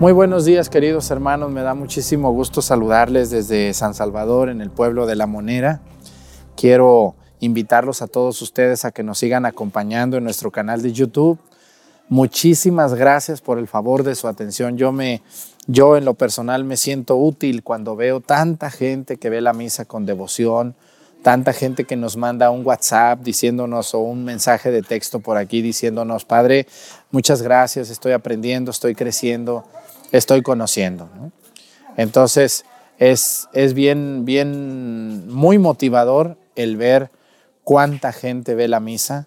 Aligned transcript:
Muy 0.00 0.12
buenos 0.12 0.46
días 0.46 0.70
queridos 0.70 1.10
hermanos, 1.10 1.50
me 1.50 1.60
da 1.60 1.74
muchísimo 1.74 2.32
gusto 2.32 2.62
saludarles 2.62 3.28
desde 3.28 3.74
San 3.74 3.92
Salvador 3.92 4.48
en 4.48 4.62
el 4.62 4.70
pueblo 4.70 5.04
de 5.04 5.14
La 5.14 5.26
Monera. 5.26 5.82
Quiero 6.56 7.16
invitarlos 7.38 8.00
a 8.00 8.06
todos 8.06 8.40
ustedes 8.40 8.86
a 8.86 8.92
que 8.92 9.02
nos 9.02 9.18
sigan 9.18 9.44
acompañando 9.44 10.16
en 10.16 10.24
nuestro 10.24 10.50
canal 10.50 10.80
de 10.80 10.94
YouTube. 10.94 11.38
Muchísimas 12.08 12.94
gracias 12.94 13.42
por 13.42 13.58
el 13.58 13.68
favor 13.68 14.02
de 14.02 14.14
su 14.14 14.26
atención. 14.26 14.78
Yo 14.78 14.90
me 14.90 15.20
yo 15.66 15.98
en 15.98 16.06
lo 16.06 16.14
personal 16.14 16.64
me 16.64 16.78
siento 16.78 17.16
útil 17.16 17.62
cuando 17.62 17.94
veo 17.94 18.20
tanta 18.20 18.70
gente 18.70 19.18
que 19.18 19.28
ve 19.28 19.42
la 19.42 19.52
misa 19.52 19.84
con 19.84 20.06
devoción, 20.06 20.76
tanta 21.22 21.52
gente 21.52 21.84
que 21.84 21.96
nos 21.96 22.16
manda 22.16 22.48
un 22.48 22.64
WhatsApp 22.64 23.20
diciéndonos 23.20 23.92
o 23.94 23.98
un 23.98 24.24
mensaje 24.24 24.70
de 24.70 24.80
texto 24.80 25.20
por 25.20 25.36
aquí 25.36 25.60
diciéndonos, 25.60 26.24
Padre, 26.24 26.66
muchas 27.10 27.42
gracias, 27.42 27.90
estoy 27.90 28.12
aprendiendo, 28.12 28.70
estoy 28.70 28.94
creciendo 28.94 29.66
estoy 30.12 30.42
conociendo. 30.42 31.08
Entonces, 31.96 32.64
es, 32.98 33.48
es 33.52 33.74
bien, 33.74 34.24
bien, 34.24 35.28
muy 35.28 35.58
motivador 35.58 36.36
el 36.54 36.76
ver 36.76 37.10
cuánta 37.64 38.12
gente 38.12 38.54
ve 38.54 38.68
la 38.68 38.80
misa 38.80 39.26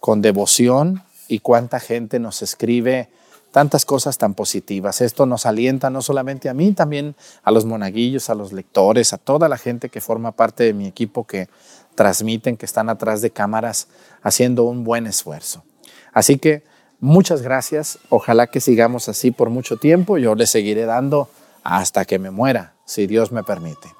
con 0.00 0.22
devoción 0.22 1.02
y 1.28 1.40
cuánta 1.40 1.80
gente 1.80 2.18
nos 2.18 2.42
escribe 2.42 3.08
tantas 3.52 3.86
cosas 3.86 4.18
tan 4.18 4.34
positivas. 4.34 5.00
Esto 5.00 5.24
nos 5.24 5.46
alienta 5.46 5.88
no 5.88 6.02
solamente 6.02 6.50
a 6.50 6.54
mí, 6.54 6.72
también 6.72 7.16
a 7.42 7.50
los 7.50 7.64
monaguillos, 7.64 8.28
a 8.28 8.34
los 8.34 8.52
lectores, 8.52 9.14
a 9.14 9.18
toda 9.18 9.48
la 9.48 9.56
gente 9.56 9.88
que 9.88 10.02
forma 10.02 10.32
parte 10.32 10.64
de 10.64 10.74
mi 10.74 10.86
equipo 10.86 11.26
que 11.26 11.48
transmiten, 11.94 12.58
que 12.58 12.66
están 12.66 12.90
atrás 12.90 13.22
de 13.22 13.30
cámaras 13.30 13.88
haciendo 14.22 14.64
un 14.64 14.84
buen 14.84 15.06
esfuerzo. 15.06 15.64
Así 16.12 16.36
que 16.36 16.64
Muchas 17.00 17.42
gracias. 17.42 17.98
Ojalá 18.08 18.46
que 18.46 18.60
sigamos 18.60 19.08
así 19.08 19.30
por 19.30 19.50
mucho 19.50 19.76
tiempo. 19.76 20.18
Yo 20.18 20.34
le 20.34 20.46
seguiré 20.46 20.86
dando 20.86 21.28
hasta 21.62 22.04
que 22.04 22.18
me 22.18 22.30
muera, 22.30 22.74
si 22.84 23.06
Dios 23.06 23.32
me 23.32 23.42
permite. 23.42 23.94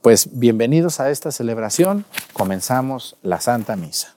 Pues 0.00 0.38
bienvenidos 0.38 1.00
a 1.00 1.10
esta 1.10 1.30
celebración. 1.30 2.04
Comenzamos 2.32 3.16
la 3.22 3.40
Santa 3.40 3.76
Misa. 3.76 4.16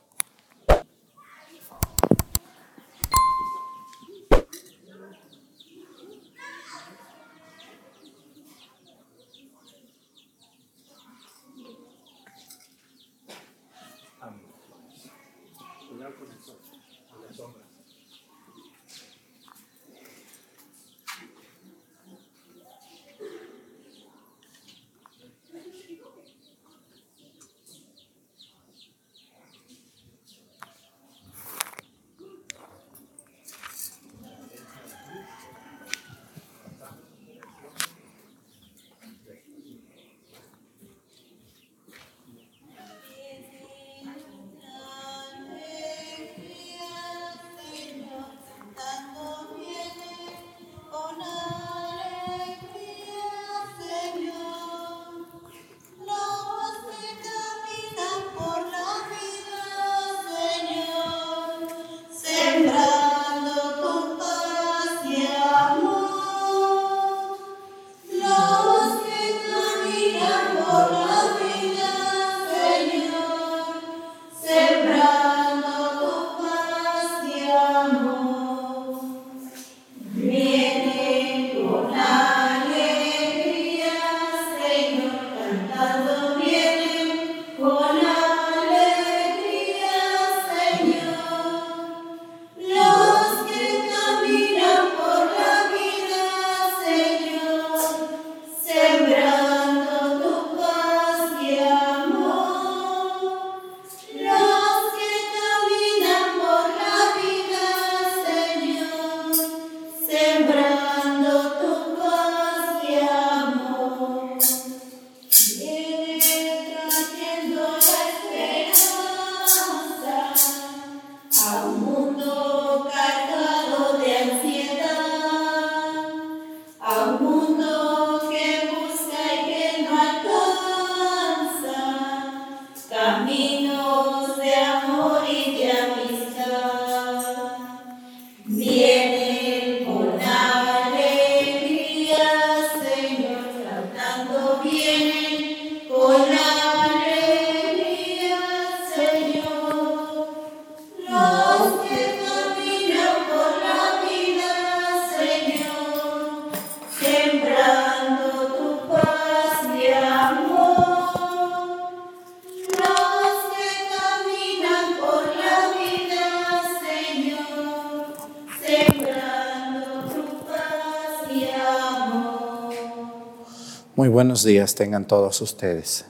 Buenos 174.35 174.43
días 174.43 174.75
tengan 174.75 175.07
todos 175.07 175.39
ustedes. 175.39 176.03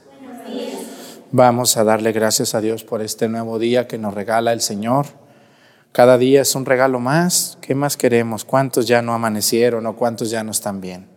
Vamos 1.31 1.77
a 1.77 1.83
darle 1.83 2.11
gracias 2.11 2.55
a 2.55 2.61
Dios 2.61 2.83
por 2.83 3.03
este 3.03 3.29
nuevo 3.29 3.59
día 3.59 3.87
que 3.87 3.99
nos 3.99 4.15
regala 4.15 4.51
el 4.51 4.61
Señor. 4.61 5.05
Cada 5.91 6.17
día 6.17 6.41
es 6.41 6.55
un 6.55 6.65
regalo 6.65 6.99
más. 6.99 7.59
¿Qué 7.61 7.75
más 7.75 7.97
queremos? 7.97 8.43
¿Cuántos 8.43 8.87
ya 8.87 9.03
no 9.03 9.13
amanecieron 9.13 9.85
o 9.85 9.95
cuántos 9.95 10.31
ya 10.31 10.43
no 10.43 10.49
están 10.49 10.81
bien? 10.81 11.07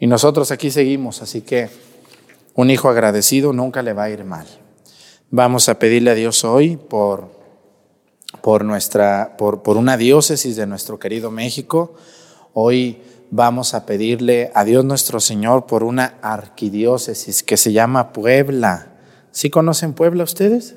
Y 0.00 0.08
nosotros 0.08 0.50
aquí 0.50 0.72
seguimos, 0.72 1.22
así 1.22 1.42
que 1.42 1.70
un 2.54 2.68
hijo 2.68 2.88
agradecido 2.88 3.52
nunca 3.52 3.82
le 3.82 3.92
va 3.92 4.02
a 4.02 4.10
ir 4.10 4.24
mal. 4.24 4.48
Vamos 5.30 5.68
a 5.68 5.78
pedirle 5.78 6.10
a 6.10 6.14
Dios 6.16 6.42
hoy 6.42 6.76
por, 6.76 7.30
por, 8.42 8.64
nuestra, 8.64 9.36
por, 9.38 9.62
por 9.62 9.76
una 9.76 9.96
diócesis 9.96 10.56
de 10.56 10.66
nuestro 10.66 10.98
querido 10.98 11.30
México. 11.30 11.94
Hoy 12.56 13.02
vamos 13.32 13.74
a 13.74 13.84
pedirle 13.84 14.52
a 14.54 14.62
Dios 14.62 14.84
nuestro 14.84 15.18
Señor 15.18 15.66
por 15.66 15.82
una 15.82 16.18
arquidiócesis 16.22 17.42
que 17.42 17.56
se 17.56 17.72
llama 17.72 18.12
Puebla. 18.12 18.92
¿Sí 19.32 19.50
conocen 19.50 19.92
Puebla 19.92 20.22
ustedes? 20.22 20.76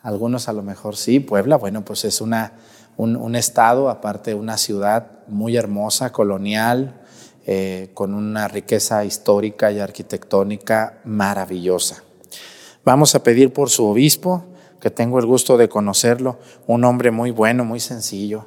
Algunos 0.00 0.48
a 0.48 0.54
lo 0.54 0.62
mejor 0.62 0.96
sí. 0.96 1.20
Puebla, 1.20 1.56
bueno, 1.56 1.84
pues 1.84 2.06
es 2.06 2.22
una, 2.22 2.54
un, 2.96 3.36
estado, 3.36 3.90
aparte 3.90 4.32
una 4.32 4.56
ciudad 4.56 5.06
muy 5.28 5.58
hermosa, 5.58 6.12
colonial, 6.12 7.02
eh, 7.44 7.90
con 7.92 8.14
una 8.14 8.48
riqueza 8.48 9.04
histórica 9.04 9.70
y 9.70 9.80
arquitectónica 9.80 11.00
maravillosa. 11.04 12.02
Vamos 12.86 13.14
a 13.14 13.22
pedir 13.22 13.52
por 13.52 13.68
su 13.68 13.84
obispo, 13.84 14.44
que 14.80 14.90
tengo 14.90 15.18
el 15.18 15.26
gusto 15.26 15.58
de 15.58 15.68
conocerlo, 15.68 16.38
un 16.66 16.84
hombre 16.84 17.10
muy 17.10 17.32
bueno, 17.32 17.66
muy 17.66 17.80
sencillo, 17.80 18.46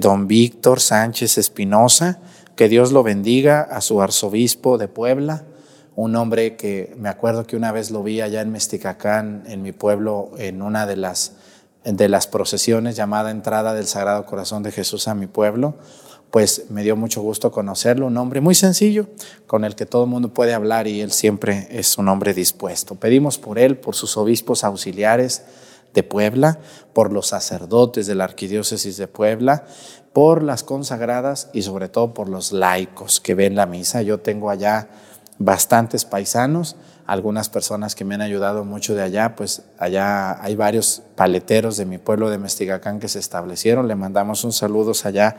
don 0.00 0.28
Víctor 0.28 0.80
Sánchez 0.80 1.38
Espinosa, 1.38 2.20
que 2.56 2.68
Dios 2.68 2.92
lo 2.92 3.02
bendiga, 3.02 3.60
a 3.60 3.80
su 3.80 4.00
arzobispo 4.00 4.78
de 4.78 4.88
Puebla, 4.88 5.44
un 5.96 6.16
hombre 6.16 6.56
que 6.56 6.94
me 6.96 7.08
acuerdo 7.08 7.46
que 7.46 7.56
una 7.56 7.72
vez 7.72 7.90
lo 7.90 8.02
vi 8.02 8.20
allá 8.20 8.40
en 8.40 8.50
Mesticacán, 8.50 9.44
en 9.46 9.62
mi 9.62 9.72
pueblo, 9.72 10.30
en 10.38 10.62
una 10.62 10.86
de 10.86 10.96
las, 10.96 11.32
de 11.84 12.08
las 12.08 12.26
procesiones 12.26 12.96
llamada 12.96 13.30
Entrada 13.30 13.74
del 13.74 13.86
Sagrado 13.86 14.26
Corazón 14.26 14.62
de 14.62 14.72
Jesús 14.72 15.06
a 15.08 15.14
mi 15.14 15.26
pueblo, 15.26 15.76
pues 16.30 16.64
me 16.68 16.82
dio 16.82 16.96
mucho 16.96 17.22
gusto 17.22 17.52
conocerlo, 17.52 18.08
un 18.08 18.16
hombre 18.16 18.40
muy 18.40 18.56
sencillo, 18.56 19.06
con 19.46 19.64
el 19.64 19.76
que 19.76 19.86
todo 19.86 20.04
el 20.04 20.10
mundo 20.10 20.34
puede 20.34 20.52
hablar 20.52 20.88
y 20.88 21.00
él 21.00 21.12
siempre 21.12 21.68
es 21.70 21.96
un 21.96 22.08
hombre 22.08 22.34
dispuesto. 22.34 22.96
Pedimos 22.96 23.38
por 23.38 23.56
él, 23.56 23.76
por 23.76 23.94
sus 23.94 24.16
obispos 24.16 24.64
auxiliares 24.64 25.42
de 25.94 26.02
Puebla, 26.02 26.58
por 26.92 27.12
los 27.12 27.28
sacerdotes 27.28 28.06
de 28.06 28.14
la 28.14 28.24
Arquidiócesis 28.24 28.96
de 28.96 29.08
Puebla, 29.08 29.64
por 30.12 30.42
las 30.42 30.62
consagradas 30.62 31.48
y 31.52 31.62
sobre 31.62 31.88
todo 31.88 32.12
por 32.12 32.28
los 32.28 32.52
laicos 32.52 33.20
que 33.20 33.34
ven 33.34 33.56
la 33.56 33.66
misa. 33.66 34.02
Yo 34.02 34.20
tengo 34.20 34.50
allá 34.50 34.88
bastantes 35.38 36.04
paisanos, 36.04 36.76
algunas 37.06 37.48
personas 37.48 37.94
que 37.94 38.04
me 38.04 38.14
han 38.14 38.22
ayudado 38.22 38.64
mucho 38.64 38.94
de 38.94 39.02
allá, 39.02 39.36
pues 39.36 39.62
allá 39.78 40.42
hay 40.42 40.56
varios 40.56 41.02
paleteros 41.16 41.76
de 41.76 41.84
mi 41.84 41.98
pueblo 41.98 42.30
de 42.30 42.38
Mestigacán 42.38 42.98
que 42.98 43.08
se 43.08 43.18
establecieron. 43.18 43.88
Le 43.88 43.94
mandamos 43.94 44.44
un 44.44 44.52
saludo 44.52 44.92
allá 45.04 45.36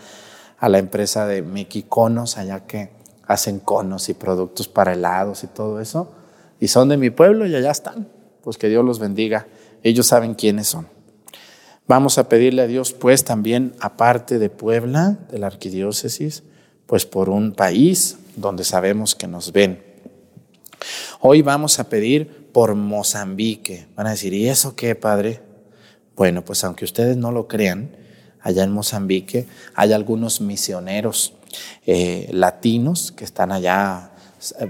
a 0.60 0.70
la 0.70 0.78
empresa 0.78 1.26
de 1.26 1.42
Mickey 1.42 1.84
Conos, 1.84 2.38
allá 2.38 2.66
que 2.66 2.92
hacen 3.28 3.60
conos 3.60 4.10
y 4.10 4.14
productos 4.14 4.68
para 4.68 4.94
helados 4.94 5.44
y 5.44 5.48
todo 5.48 5.80
eso. 5.80 6.12
Y 6.60 6.68
son 6.68 6.90
de 6.90 6.98
mi 6.98 7.10
pueblo 7.10 7.46
y 7.46 7.56
allá 7.56 7.72
están. 7.72 8.08
Pues 8.44 8.58
que 8.58 8.70
Dios 8.70 8.86
los 8.86 9.00
bendiga. 9.00 9.48
Ellos 9.86 10.08
saben 10.08 10.34
quiénes 10.34 10.66
son. 10.66 10.88
Vamos 11.88 12.18
a 12.18 12.28
pedirle 12.28 12.64
a 12.64 12.68
Dios, 12.68 12.92
pues 12.92 13.24
también, 13.24 13.76
aparte 13.80 14.40
de 14.40 14.50
Puebla, 14.50 15.20
de 15.30 15.38
la 15.38 15.46
arquidiócesis, 15.46 16.42
pues 16.88 17.06
por 17.06 17.30
un 17.30 17.52
país 17.52 18.18
donde 18.36 18.64
sabemos 18.64 19.14
que 19.14 19.28
nos 19.28 19.52
ven. 19.52 19.84
Hoy 21.20 21.44
vamos 21.44 21.78
a 21.78 21.88
pedir 21.88 22.50
por 22.52 22.74
Mozambique. 22.74 23.86
Van 23.96 24.08
a 24.08 24.12
decir, 24.12 24.34
¿y 24.34 24.50
eso 24.50 24.76
qué, 24.76 24.96
Padre? 24.96 25.44
Bueno, 26.16 26.44
pues 26.44 26.64
aunque 26.64 26.84
ustedes 26.84 27.16
no 27.16 27.32
lo 27.32 27.48
crean, 27.48 27.96
allá 28.42 28.64
en 28.64 28.72
Mozambique 28.72 29.46
hay 29.76 29.94
algunos 29.94 30.42
misioneros 30.42 31.36
eh, 31.86 32.28
latinos 32.32 33.12
que 33.12 33.24
están 33.24 33.52
allá 33.52 34.14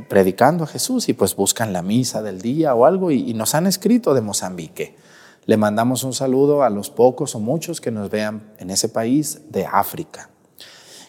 predicando 0.09 0.65
a 0.65 0.67
Jesús 0.67 1.07
y 1.07 1.13
pues 1.13 1.37
buscan 1.37 1.71
la 1.71 1.81
misa 1.81 2.21
del 2.21 2.41
día 2.41 2.75
o 2.75 2.83
algo 2.83 3.11
y 3.11 3.33
nos 3.33 3.55
han 3.55 3.65
escrito 3.65 4.13
de 4.13 4.19
Mozambique. 4.19 5.04
Le 5.45 5.57
mandamos 5.57 6.03
un 6.03 6.13
saludo 6.13 6.63
a 6.63 6.69
los 6.69 6.89
pocos 6.89 7.35
o 7.35 7.39
muchos 7.39 7.79
que 7.79 7.91
nos 7.91 8.09
vean 8.09 8.53
en 8.57 8.71
ese 8.71 8.89
país 8.89 9.41
de 9.49 9.65
África. 9.65 10.29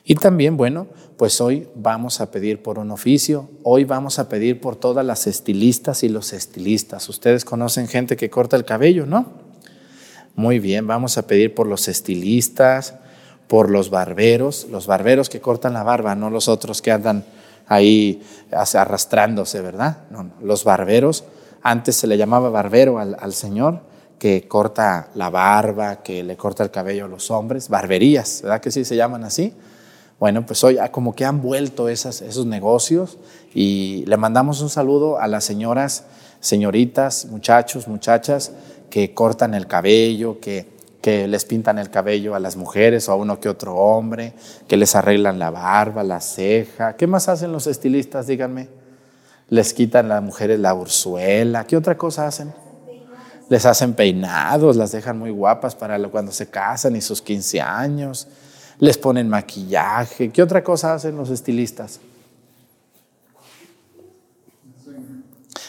Y 0.04 0.14
también, 0.14 0.56
bueno, 0.56 0.86
pues 1.16 1.40
hoy 1.40 1.68
vamos 1.74 2.20
a 2.20 2.30
pedir 2.30 2.62
por 2.62 2.78
un 2.78 2.90
oficio, 2.90 3.50
hoy 3.62 3.84
vamos 3.84 4.18
a 4.18 4.28
pedir 4.28 4.60
por 4.60 4.76
todas 4.76 5.04
las 5.04 5.26
estilistas 5.26 6.04
y 6.04 6.08
los 6.08 6.32
estilistas. 6.32 7.08
Ustedes 7.08 7.44
conocen 7.44 7.88
gente 7.88 8.16
que 8.16 8.30
corta 8.30 8.56
el 8.56 8.64
cabello, 8.64 9.06
¿no? 9.06 9.26
Muy 10.36 10.60
bien, 10.60 10.86
vamos 10.86 11.18
a 11.18 11.26
pedir 11.26 11.54
por 11.54 11.66
los 11.66 11.88
estilistas, 11.88 12.94
por 13.48 13.70
los 13.70 13.90
barberos, 13.90 14.68
los 14.70 14.86
barberos 14.86 15.28
que 15.28 15.40
cortan 15.40 15.72
la 15.72 15.82
barba, 15.82 16.14
no 16.14 16.30
los 16.30 16.46
otros 16.46 16.82
que 16.82 16.92
andan 16.92 17.24
ahí 17.66 18.22
arrastrándose, 18.52 19.60
¿verdad? 19.60 20.04
No, 20.10 20.30
los 20.40 20.62
barberos, 20.62 21.24
antes 21.62 21.96
se 21.96 22.06
le 22.06 22.18
llamaba 22.18 22.50
barbero 22.50 22.98
al, 22.98 23.16
al 23.18 23.32
Señor, 23.32 23.80
que 24.18 24.48
corta 24.48 25.10
la 25.14 25.30
barba, 25.30 26.02
que 26.02 26.22
le 26.22 26.36
corta 26.36 26.62
el 26.64 26.70
cabello 26.70 27.04
a 27.04 27.08
los 27.08 27.30
hombres, 27.30 27.68
barberías, 27.68 28.40
¿verdad 28.42 28.60
que 28.60 28.70
sí 28.70 28.84
se 28.84 28.96
llaman 28.96 29.24
así? 29.24 29.52
Bueno, 30.18 30.46
pues 30.46 30.64
hoy 30.64 30.78
como 30.92 31.14
que 31.14 31.26
han 31.26 31.42
vuelto 31.42 31.90
esas, 31.90 32.22
esos 32.22 32.46
negocios 32.46 33.18
y 33.54 34.04
le 34.06 34.16
mandamos 34.16 34.62
un 34.62 34.70
saludo 34.70 35.18
a 35.18 35.26
las 35.28 35.44
señoras, 35.44 36.04
señoritas, 36.40 37.26
muchachos, 37.26 37.86
muchachas 37.86 38.52
que 38.88 39.12
cortan 39.12 39.52
el 39.52 39.66
cabello, 39.66 40.40
que, 40.40 40.66
que 41.02 41.28
les 41.28 41.44
pintan 41.44 41.78
el 41.78 41.90
cabello 41.90 42.34
a 42.34 42.40
las 42.40 42.56
mujeres 42.56 43.10
o 43.10 43.12
a 43.12 43.16
uno 43.16 43.40
que 43.40 43.50
otro 43.50 43.74
hombre, 43.76 44.32
que 44.66 44.78
les 44.78 44.94
arreglan 44.94 45.38
la 45.38 45.50
barba, 45.50 46.02
la 46.02 46.20
ceja. 46.20 46.96
¿Qué 46.96 47.06
más 47.06 47.28
hacen 47.28 47.52
los 47.52 47.66
estilistas? 47.66 48.26
Díganme. 48.26 48.68
Les 49.50 49.74
quitan 49.74 50.08
las 50.08 50.22
mujeres 50.22 50.58
la 50.58 50.72
urzuela. 50.74 51.66
¿Qué 51.66 51.76
otra 51.76 51.98
cosa 51.98 52.26
hacen? 52.26 52.54
Les 53.48 53.64
hacen 53.64 53.94
peinados, 53.94 54.76
las 54.76 54.92
dejan 54.92 55.18
muy 55.18 55.30
guapas 55.30 55.74
para 55.74 55.98
cuando 56.08 56.32
se 56.32 56.48
casan 56.48 56.96
y 56.96 57.00
sus 57.00 57.22
15 57.22 57.60
años 57.60 58.26
les 58.78 58.98
ponen 58.98 59.28
maquillaje. 59.28 60.30
¿Qué 60.30 60.42
otra 60.42 60.62
cosa 60.62 60.94
hacen 60.94 61.16
los 61.16 61.30
estilistas? 61.30 62.00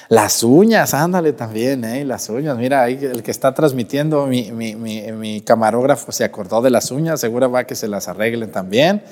Las 0.10 0.42
uñas, 0.42 0.94
ándale 0.94 1.34
también, 1.34 1.84
¿eh? 1.84 2.06
las 2.06 2.30
uñas. 2.30 2.58
Mira, 2.58 2.84
ahí 2.84 2.98
el 3.02 3.24
que 3.24 3.32
está 3.32 3.54
transmitiendo, 3.54 4.26
mi, 4.26 5.42
camarógrafo 5.46 6.14
se 6.14 6.24
acordó 6.24 6.62
de 6.62 6.70
las 6.70 6.92
uñas, 6.92 7.20
seguro 7.20 7.52
va 7.52 7.66
que 7.66 7.76
se 7.76 7.90
las 7.90 8.08
arreglen 8.08 8.52
también. 8.52 9.04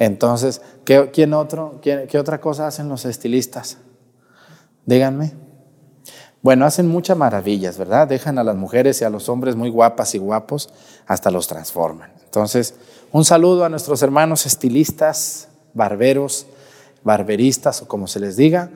Entonces, 0.00 0.60
¿qué, 0.84 1.10
¿quién 1.12 1.34
otro, 1.34 1.80
qué 1.80 2.18
otra 2.18 2.40
cosa 2.40 2.66
hacen 2.66 2.88
los 2.88 3.04
estilistas? 3.04 3.78
Díganme. 4.86 5.43
Bueno, 6.44 6.66
hacen 6.66 6.88
muchas 6.88 7.16
maravillas, 7.16 7.78
¿verdad? 7.78 8.06
Dejan 8.06 8.38
a 8.38 8.44
las 8.44 8.54
mujeres 8.54 9.00
y 9.00 9.04
a 9.04 9.08
los 9.08 9.30
hombres 9.30 9.56
muy 9.56 9.70
guapas 9.70 10.14
y 10.14 10.18
guapos, 10.18 10.68
hasta 11.06 11.30
los 11.30 11.48
transforman. 11.48 12.12
Entonces, 12.22 12.74
un 13.12 13.24
saludo 13.24 13.64
a 13.64 13.70
nuestros 13.70 14.02
hermanos 14.02 14.44
estilistas, 14.44 15.48
barberos, 15.72 16.46
barberistas 17.02 17.80
o 17.80 17.88
como 17.88 18.06
se 18.08 18.20
les 18.20 18.36
diga, 18.36 18.68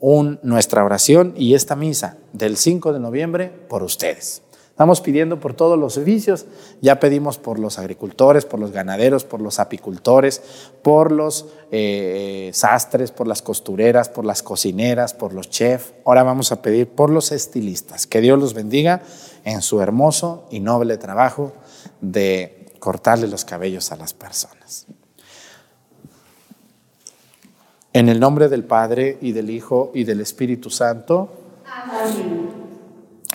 un, 0.00 0.40
nuestra 0.42 0.84
oración 0.84 1.34
y 1.36 1.54
esta 1.54 1.76
misa 1.76 2.16
del 2.32 2.56
5 2.56 2.92
de 2.92 2.98
noviembre 2.98 3.48
por 3.68 3.84
ustedes. 3.84 4.42
Estamos 4.74 5.00
pidiendo 5.00 5.38
por 5.38 5.54
todos 5.54 5.78
los 5.78 5.94
servicios, 5.94 6.46
ya 6.80 6.98
pedimos 6.98 7.38
por 7.38 7.60
los 7.60 7.78
agricultores, 7.78 8.44
por 8.44 8.58
los 8.58 8.72
ganaderos, 8.72 9.22
por 9.22 9.40
los 9.40 9.60
apicultores, 9.60 10.42
por 10.82 11.12
los 11.12 11.46
eh, 11.70 12.50
sastres, 12.52 13.12
por 13.12 13.28
las 13.28 13.40
costureras, 13.40 14.08
por 14.08 14.24
las 14.24 14.42
cocineras, 14.42 15.14
por 15.14 15.32
los 15.32 15.48
chefs. 15.48 15.92
Ahora 16.04 16.24
vamos 16.24 16.50
a 16.50 16.60
pedir 16.60 16.88
por 16.88 17.10
los 17.10 17.30
estilistas. 17.30 18.08
Que 18.08 18.20
Dios 18.20 18.36
los 18.36 18.52
bendiga 18.52 19.02
en 19.44 19.62
su 19.62 19.80
hermoso 19.80 20.48
y 20.50 20.58
noble 20.58 20.96
trabajo 20.96 21.52
de 22.00 22.66
cortarle 22.80 23.28
los 23.28 23.44
cabellos 23.44 23.92
a 23.92 23.96
las 23.96 24.12
personas. 24.12 24.86
En 27.92 28.08
el 28.08 28.18
nombre 28.18 28.48
del 28.48 28.64
Padre 28.64 29.18
y 29.20 29.30
del 29.30 29.50
Hijo 29.50 29.92
y 29.94 30.02
del 30.02 30.20
Espíritu 30.20 30.68
Santo. 30.68 31.30
Amén. 31.64 32.63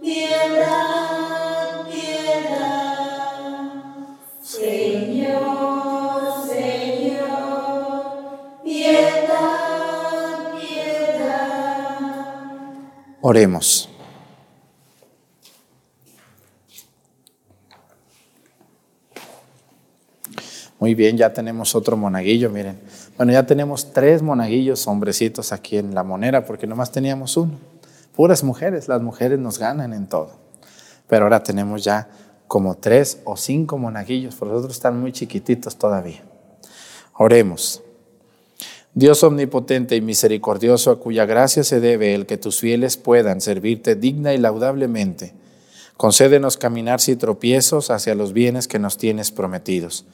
piedad, 0.00 1.86
piedad. 1.88 3.38
Señor, 4.42 6.20
Señor, 6.48 8.00
piedad, 8.64 10.38
piedad. 10.58 12.02
Oremos. 13.20 13.91
Muy 20.92 20.96
bien, 20.96 21.16
ya 21.16 21.32
tenemos 21.32 21.74
otro 21.74 21.96
monaguillo, 21.96 22.50
miren. 22.50 22.78
Bueno, 23.16 23.32
ya 23.32 23.46
tenemos 23.46 23.94
tres 23.94 24.20
monaguillos, 24.20 24.86
hombrecitos 24.86 25.50
aquí 25.50 25.78
en 25.78 25.94
la 25.94 26.02
monera, 26.02 26.44
porque 26.44 26.66
nomás 26.66 26.92
teníamos 26.92 27.38
uno. 27.38 27.58
Puras 28.14 28.44
mujeres, 28.44 28.88
las 28.88 29.00
mujeres 29.00 29.38
nos 29.38 29.58
ganan 29.58 29.94
en 29.94 30.06
todo. 30.06 30.32
Pero 31.08 31.24
ahora 31.24 31.42
tenemos 31.42 31.82
ya 31.82 32.10
como 32.46 32.76
tres 32.76 33.20
o 33.24 33.38
cinco 33.38 33.78
monaguillos, 33.78 34.34
por 34.34 34.48
nosotros 34.48 34.74
están 34.74 35.00
muy 35.00 35.12
chiquititos 35.12 35.76
todavía. 35.76 36.22
Oremos. 37.14 37.82
Dios 38.92 39.24
omnipotente 39.24 39.96
y 39.96 40.02
misericordioso, 40.02 40.90
a 40.90 41.00
cuya 41.00 41.24
gracia 41.24 41.64
se 41.64 41.80
debe 41.80 42.14
el 42.14 42.26
que 42.26 42.36
tus 42.36 42.60
fieles 42.60 42.98
puedan 42.98 43.40
servirte 43.40 43.94
digna 43.94 44.34
y 44.34 44.36
laudablemente, 44.36 45.32
concédenos 45.96 46.58
caminar 46.58 47.00
sin 47.00 47.16
tropiezos 47.16 47.90
hacia 47.90 48.14
los 48.14 48.34
bienes 48.34 48.68
que 48.68 48.78
nos 48.78 48.98
tienes 48.98 49.30
prometidos. 49.30 50.04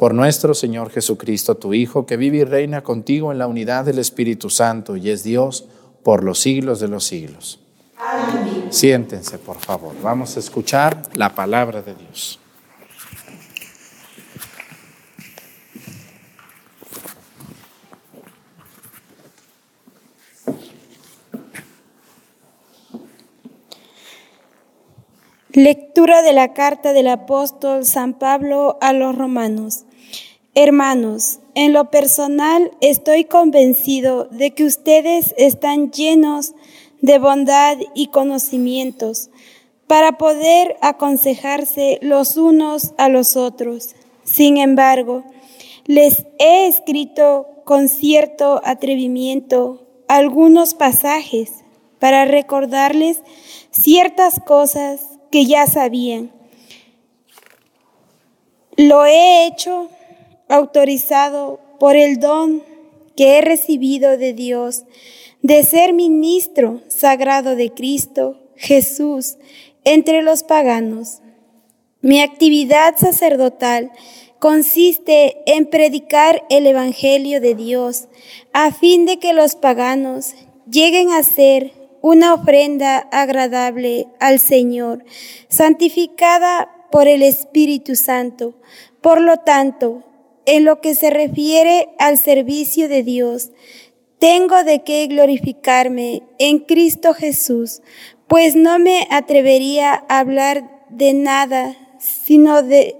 Por 0.00 0.14
nuestro 0.14 0.54
Señor 0.54 0.88
Jesucristo, 0.88 1.56
tu 1.56 1.74
Hijo, 1.74 2.06
que 2.06 2.16
vive 2.16 2.38
y 2.38 2.44
reina 2.44 2.82
contigo 2.82 3.32
en 3.32 3.38
la 3.38 3.46
unidad 3.46 3.84
del 3.84 3.98
Espíritu 3.98 4.48
Santo 4.48 4.96
y 4.96 5.10
es 5.10 5.22
Dios 5.22 5.66
por 6.02 6.24
los 6.24 6.40
siglos 6.40 6.80
de 6.80 6.88
los 6.88 7.04
siglos. 7.04 7.60
Amén. 7.98 8.68
Siéntense, 8.70 9.36
por 9.36 9.58
favor. 9.58 9.94
Vamos 10.02 10.38
a 10.38 10.40
escuchar 10.40 11.02
la 11.12 11.34
palabra 11.34 11.82
de 11.82 11.94
Dios. 11.94 12.38
Lectura 25.52 26.22
de 26.22 26.32
la 26.32 26.52
carta 26.52 26.92
del 26.92 27.08
apóstol 27.08 27.84
San 27.84 28.14
Pablo 28.20 28.78
a 28.80 28.92
los 28.92 29.18
romanos. 29.18 29.84
Hermanos, 30.54 31.40
en 31.56 31.72
lo 31.72 31.90
personal 31.90 32.70
estoy 32.80 33.24
convencido 33.24 34.26
de 34.26 34.52
que 34.52 34.62
ustedes 34.62 35.34
están 35.36 35.90
llenos 35.90 36.54
de 37.00 37.18
bondad 37.18 37.78
y 37.96 38.08
conocimientos 38.08 39.30
para 39.88 40.18
poder 40.18 40.76
aconsejarse 40.82 41.98
los 42.00 42.36
unos 42.36 42.92
a 42.96 43.08
los 43.08 43.36
otros. 43.36 43.96
Sin 44.22 44.56
embargo, 44.56 45.24
les 45.84 46.26
he 46.38 46.68
escrito 46.68 47.48
con 47.64 47.88
cierto 47.88 48.60
atrevimiento 48.64 49.84
algunos 50.06 50.74
pasajes 50.74 51.64
para 51.98 52.24
recordarles 52.24 53.20
ciertas 53.72 54.38
cosas 54.38 55.09
que 55.30 55.46
ya 55.46 55.66
sabían. 55.66 56.32
Lo 58.76 59.04
he 59.04 59.46
hecho 59.46 59.88
autorizado 60.48 61.60
por 61.78 61.96
el 61.96 62.18
don 62.18 62.62
que 63.16 63.38
he 63.38 63.40
recibido 63.42 64.16
de 64.16 64.32
Dios 64.32 64.84
de 65.42 65.62
ser 65.62 65.92
ministro 65.92 66.80
sagrado 66.88 67.56
de 67.56 67.72
Cristo 67.72 68.38
Jesús 68.56 69.36
entre 69.84 70.22
los 70.22 70.42
paganos. 70.42 71.20
Mi 72.02 72.20
actividad 72.20 72.96
sacerdotal 72.96 73.90
consiste 74.38 75.36
en 75.46 75.66
predicar 75.66 76.44
el 76.50 76.66
Evangelio 76.66 77.40
de 77.40 77.54
Dios 77.54 78.08
a 78.52 78.72
fin 78.72 79.06
de 79.06 79.18
que 79.18 79.32
los 79.32 79.54
paganos 79.54 80.34
lleguen 80.70 81.10
a 81.10 81.22
ser 81.22 81.72
una 82.02 82.34
ofrenda 82.34 82.98
agradable 82.98 84.08
al 84.18 84.40
Señor, 84.40 85.04
santificada 85.48 86.70
por 86.90 87.08
el 87.08 87.22
Espíritu 87.22 87.94
Santo. 87.94 88.54
Por 89.00 89.20
lo 89.20 89.38
tanto, 89.38 90.02
en 90.46 90.64
lo 90.64 90.80
que 90.80 90.94
se 90.94 91.10
refiere 91.10 91.88
al 91.98 92.18
servicio 92.18 92.88
de 92.88 93.02
Dios, 93.02 93.50
tengo 94.18 94.64
de 94.64 94.82
qué 94.82 95.06
glorificarme 95.06 96.22
en 96.38 96.58
Cristo 96.58 97.14
Jesús, 97.14 97.82
pues 98.26 98.54
no 98.54 98.78
me 98.78 99.06
atrevería 99.10 100.04
a 100.08 100.20
hablar 100.20 100.86
de 100.90 101.14
nada 101.14 101.76
sino 102.00 102.62
de, 102.62 102.96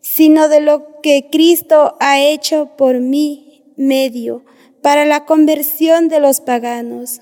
sino 0.00 0.48
de 0.48 0.60
lo 0.60 1.00
que 1.00 1.28
Cristo 1.30 1.96
ha 2.00 2.20
hecho 2.20 2.76
por 2.76 3.00
mí 3.00 3.72
medio 3.76 4.44
para 4.82 5.04
la 5.04 5.24
conversión 5.24 6.08
de 6.08 6.20
los 6.20 6.40
paganos 6.40 7.20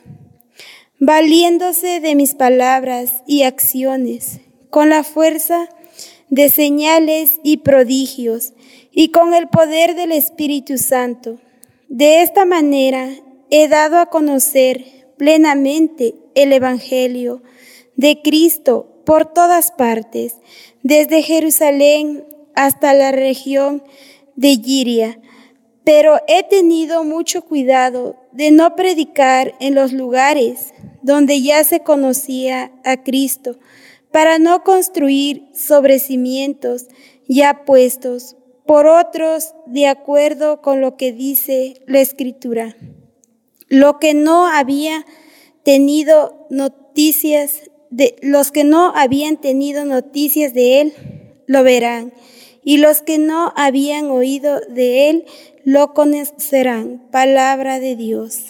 valiéndose 1.01 2.01
de 2.01 2.15
mis 2.15 2.35
palabras 2.35 3.23
y 3.27 3.43
acciones, 3.43 4.41
con 4.69 4.91
la 4.91 5.03
fuerza 5.03 5.69
de 6.29 6.51
señales 6.51 7.41
y 7.43 7.59
prodigios, 7.59 8.53
y 8.93 9.09
con 9.09 9.33
el 9.33 9.49
poder 9.49 9.95
del 9.95 10.13
Espíritu 10.13 10.77
Santo. 10.77 11.41
De 11.89 12.23
esta 12.23 12.45
manera 12.45 13.09
he 13.49 13.67
dado 13.67 13.99
a 13.99 14.07
conocer 14.07 14.85
plenamente 15.17 16.15
el 16.35 16.53
Evangelio 16.53 17.43
de 17.97 18.21
Cristo 18.23 19.03
por 19.07 19.33
todas 19.33 19.71
partes, 19.73 20.37
desde 20.83 21.23
Jerusalén 21.23 22.25
hasta 22.55 22.93
la 22.93 23.11
región 23.11 23.83
de 24.37 24.57
Giria. 24.57 25.19
Pero 25.83 26.21
he 26.29 26.43
tenido 26.43 27.05
mucho 27.05 27.43
cuidado 27.43 28.17
de 28.33 28.51
no 28.51 28.77
predicar 28.77 29.55
en 29.61 29.75
los 29.75 29.93
lugares 29.93 30.73
donde 31.03 31.43
ya 31.43 31.63
se 31.65 31.81
conocía 31.81 32.73
a 32.85 33.03
Cristo, 33.03 33.59
para 34.11 34.39
no 34.39 34.65
construir 34.65 35.49
sobre 35.55 35.99
cimientos 35.99 36.87
ya 37.29 37.65
puestos 37.65 38.37
por 38.67 38.87
otros 38.87 39.55
de 39.67 39.87
acuerdo 39.87 40.61
con 40.63 40.81
lo 40.81 40.97
que 40.97 41.13
dice 41.13 41.75
la 41.87 42.01
Escritura. 42.01 42.77
Lo 43.69 43.99
que 43.99 44.15
no 44.15 44.47
había 44.47 45.07
tenido 45.63 46.47
noticias 46.51 47.71
de 47.91 48.17
los 48.23 48.53
que 48.53 48.65
no 48.65 48.93
habían 48.95 49.37
tenido 49.37 49.85
noticias 49.85 50.55
de 50.55 50.81
él 50.81 50.95
lo 51.47 51.63
verán 51.63 52.13
y 52.63 52.79
los 52.79 53.03
que 53.03 53.19
no 53.19 53.53
habían 53.57 54.11
oído 54.11 54.61
de 54.69 55.11
él 55.11 55.25
lo 55.65 55.93
conocerán. 55.93 57.03
Palabra 57.11 57.81
de 57.81 57.97
Dios. 57.97 58.45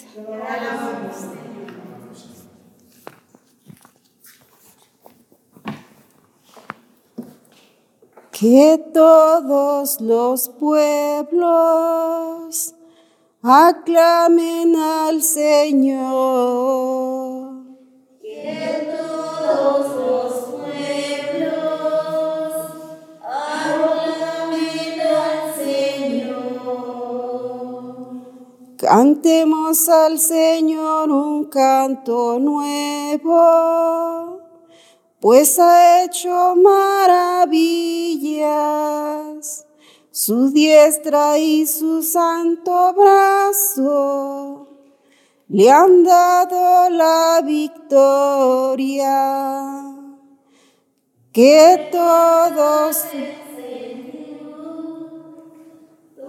Que 8.41 8.83
todos 8.91 10.01
los 10.01 10.49
pueblos 10.49 11.45
aclamen 13.43 14.75
al 14.75 15.21
Señor. 15.21 16.01
Que 18.19 18.89
todos 18.97 19.95
los 19.95 20.33
pueblos 20.57 21.53
aclamen 23.21 25.01
al 25.01 25.53
Señor. 25.53 26.65
Cantemos 28.79 29.87
al 29.87 30.17
Señor 30.17 31.11
un 31.11 31.45
canto 31.45 32.39
nuevo 32.39 33.51
pues 35.21 35.57
ha 35.59 36.03
hecho 36.03 36.55
maravillas. 36.55 37.55
Su 40.09 40.49
diestra 40.51 41.37
y 41.37 41.65
su 41.67 42.01
santo 42.03 42.93
brazo 42.93 44.67
le 45.47 45.69
han 45.69 46.03
dado 46.03 46.89
la 46.89 47.41
victoria. 47.45 48.97
Que 51.31 51.89
todos, 51.91 53.05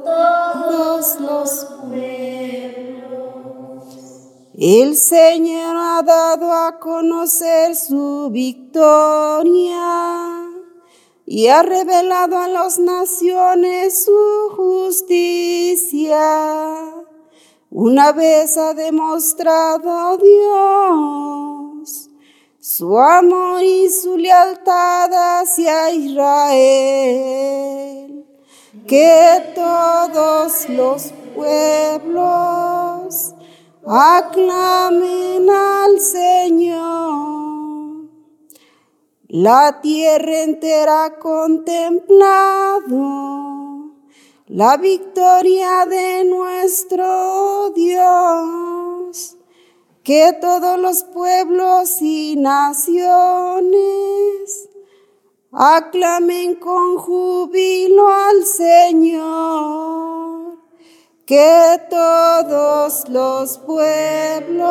todos 0.04 1.20
los 1.20 1.64
el 4.64 4.96
Señor 4.96 5.76
ha 5.76 6.02
dado 6.02 6.52
a 6.52 6.78
conocer 6.78 7.74
su 7.74 8.28
victoria 8.30 9.74
y 11.26 11.48
ha 11.48 11.64
revelado 11.64 12.38
a 12.38 12.46
las 12.46 12.78
naciones 12.78 14.04
su 14.04 14.52
justicia. 14.54 16.14
Una 17.72 18.12
vez 18.12 18.56
ha 18.56 18.72
demostrado 18.72 20.16
Dios 20.18 22.08
su 22.60 23.00
amor 23.00 23.64
y 23.64 23.90
su 23.90 24.16
lealtad 24.16 25.40
hacia 25.40 25.90
Israel, 25.90 26.54
que 28.86 29.42
todos 29.56 30.68
los 30.68 31.12
pueblos 31.34 33.34
aclamen 33.84 35.48
al 35.50 36.00
Señor. 36.00 37.42
La 39.28 39.80
tierra 39.80 40.42
entera 40.42 41.04
ha 41.04 41.18
contemplado 41.18 42.92
la 44.46 44.76
victoria 44.76 45.86
de 45.86 46.24
nuestro 46.24 47.70
Dios. 47.70 49.36
Que 50.04 50.36
todos 50.40 50.78
los 50.80 51.04
pueblos 51.04 52.02
y 52.02 52.34
naciones 52.36 53.78
aclamen 55.52 56.56
con 56.56 56.98
júbilo 56.98 58.08
al 58.08 58.44
Señor 58.44 60.41
que 61.26 61.80
todos 61.88 63.08
los 63.08 63.58
pueblos 63.58 64.66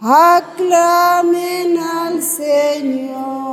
aclamen 0.00 1.78
al 1.78 2.22
Señor. 2.22 3.52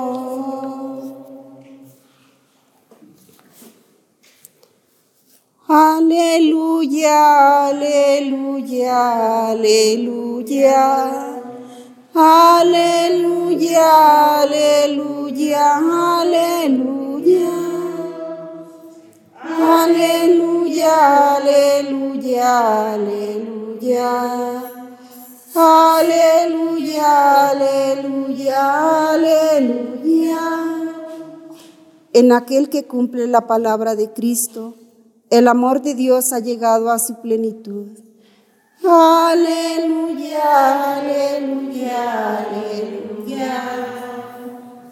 Aleluya, 5.68 7.68
aleluya, 7.68 9.50
aleluya. 9.50 11.12
Aleluya, 12.16 14.42
aleluya, 14.42 15.78
aleluya. 16.22 17.69
Aleluya, 19.58 21.36
aleluya, 21.38 22.94
aleluya. 22.94 24.62
Aleluya, 25.56 27.50
aleluya, 27.50 29.12
aleluya. 29.14 30.40
En 32.14 32.32
aquel 32.32 32.70
que 32.70 32.86
cumple 32.86 33.28
la 33.28 33.48
palabra 33.48 33.96
de 33.96 34.14
Cristo, 34.14 34.76
el 35.30 35.48
amor 35.48 35.82
de 35.82 35.96
Dios 35.96 36.32
ha 36.34 36.40
llegado 36.40 36.92
a 36.92 37.00
su 37.00 37.22
plenitud. 37.22 37.88
Aleluya, 38.84 40.44
aleluya, 40.96 42.38
aleluya. 42.38 43.90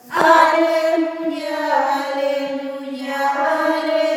Aleluya, 0.10 1.60
aleluya, 2.12 3.20
aleluya. 3.68 4.17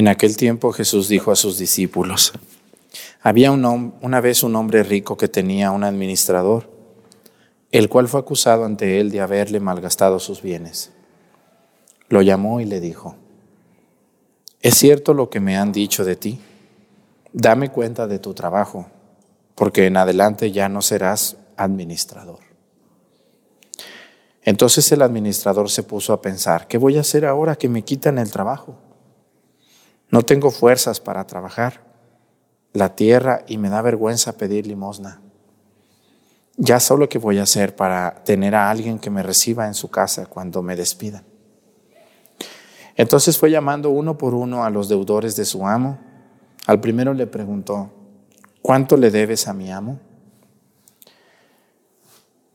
En 0.00 0.08
aquel 0.08 0.38
tiempo 0.38 0.72
Jesús 0.72 1.08
dijo 1.08 1.30
a 1.30 1.36
sus 1.36 1.58
discípulos, 1.58 2.32
había 3.20 3.52
un 3.52 3.92
una 4.00 4.22
vez 4.22 4.42
un 4.42 4.56
hombre 4.56 4.82
rico 4.82 5.18
que 5.18 5.28
tenía 5.28 5.72
un 5.72 5.84
administrador, 5.84 6.70
el 7.70 7.90
cual 7.90 8.08
fue 8.08 8.20
acusado 8.20 8.64
ante 8.64 8.98
él 8.98 9.10
de 9.10 9.20
haberle 9.20 9.60
malgastado 9.60 10.18
sus 10.18 10.40
bienes. 10.40 10.90
Lo 12.08 12.22
llamó 12.22 12.62
y 12.62 12.64
le 12.64 12.80
dijo, 12.80 13.14
¿es 14.62 14.74
cierto 14.76 15.12
lo 15.12 15.28
que 15.28 15.38
me 15.38 15.58
han 15.58 15.70
dicho 15.70 16.02
de 16.02 16.16
ti? 16.16 16.40
Dame 17.34 17.68
cuenta 17.68 18.06
de 18.06 18.18
tu 18.18 18.32
trabajo, 18.32 18.86
porque 19.54 19.84
en 19.84 19.98
adelante 19.98 20.50
ya 20.50 20.70
no 20.70 20.80
serás 20.80 21.36
administrador. 21.58 22.38
Entonces 24.44 24.90
el 24.92 25.02
administrador 25.02 25.68
se 25.68 25.82
puso 25.82 26.14
a 26.14 26.22
pensar, 26.22 26.68
¿qué 26.68 26.78
voy 26.78 26.96
a 26.96 27.02
hacer 27.02 27.26
ahora 27.26 27.54
que 27.54 27.68
me 27.68 27.84
quitan 27.84 28.16
el 28.16 28.30
trabajo? 28.30 28.78
No 30.10 30.22
tengo 30.22 30.50
fuerzas 30.50 31.00
para 31.00 31.26
trabajar 31.26 31.84
la 32.72 32.94
tierra 32.94 33.44
y 33.46 33.58
me 33.58 33.68
da 33.68 33.82
vergüenza 33.82 34.36
pedir 34.36 34.66
limosna. 34.66 35.20
Ya 36.56 36.78
solo 36.78 37.08
qué 37.08 37.18
voy 37.18 37.38
a 37.38 37.44
hacer 37.44 37.74
para 37.74 38.22
tener 38.24 38.54
a 38.54 38.70
alguien 38.70 38.98
que 38.98 39.10
me 39.10 39.22
reciba 39.22 39.66
en 39.66 39.74
su 39.74 39.90
casa 39.90 40.26
cuando 40.26 40.62
me 40.62 40.76
despidan. 40.76 41.24
Entonces 42.96 43.38
fue 43.38 43.50
llamando 43.50 43.90
uno 43.90 44.18
por 44.18 44.34
uno 44.34 44.64
a 44.64 44.70
los 44.70 44.88
deudores 44.88 45.36
de 45.36 45.44
su 45.44 45.66
amo. 45.66 45.98
Al 46.66 46.80
primero 46.80 47.14
le 47.14 47.26
preguntó, 47.26 47.90
¿cuánto 48.60 48.96
le 48.96 49.10
debes 49.10 49.48
a 49.48 49.54
mi 49.54 49.72
amo? 49.72 49.98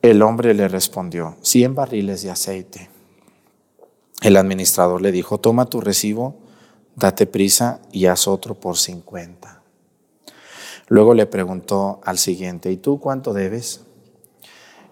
El 0.02 0.22
hombre 0.22 0.54
le 0.54 0.68
respondió, 0.68 1.36
cien 1.40 1.74
barriles 1.74 2.22
de 2.22 2.30
aceite. 2.30 2.90
El 4.22 4.36
administrador 4.36 5.02
le 5.02 5.10
dijo, 5.10 5.38
toma 5.38 5.66
tu 5.66 5.80
recibo 5.80 6.45
date 6.96 7.26
prisa 7.26 7.80
y 7.92 8.06
haz 8.06 8.26
otro 8.26 8.54
por 8.54 8.76
cincuenta. 8.76 9.62
Luego 10.88 11.14
le 11.14 11.26
preguntó 11.26 12.00
al 12.04 12.18
siguiente, 12.18 12.72
¿y 12.72 12.76
tú 12.76 12.98
cuánto 13.00 13.32
debes? 13.32 13.82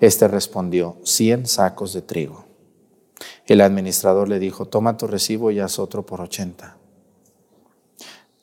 Este 0.01 0.29
respondió, 0.29 0.97
cien 1.05 1.47
sacos 1.47 1.93
de 1.93 2.03
trigo. 2.03 2.45
El 3.47 3.61
administrador 3.61 4.29
le 4.29 4.39
dijo, 4.39 4.67
toma 4.67 4.97
tu 4.97 5.07
recibo 5.07 5.51
y 5.51 5.61
haz 5.61 5.79
otro 5.79 6.05
por 6.05 6.21
ochenta. 6.21 6.77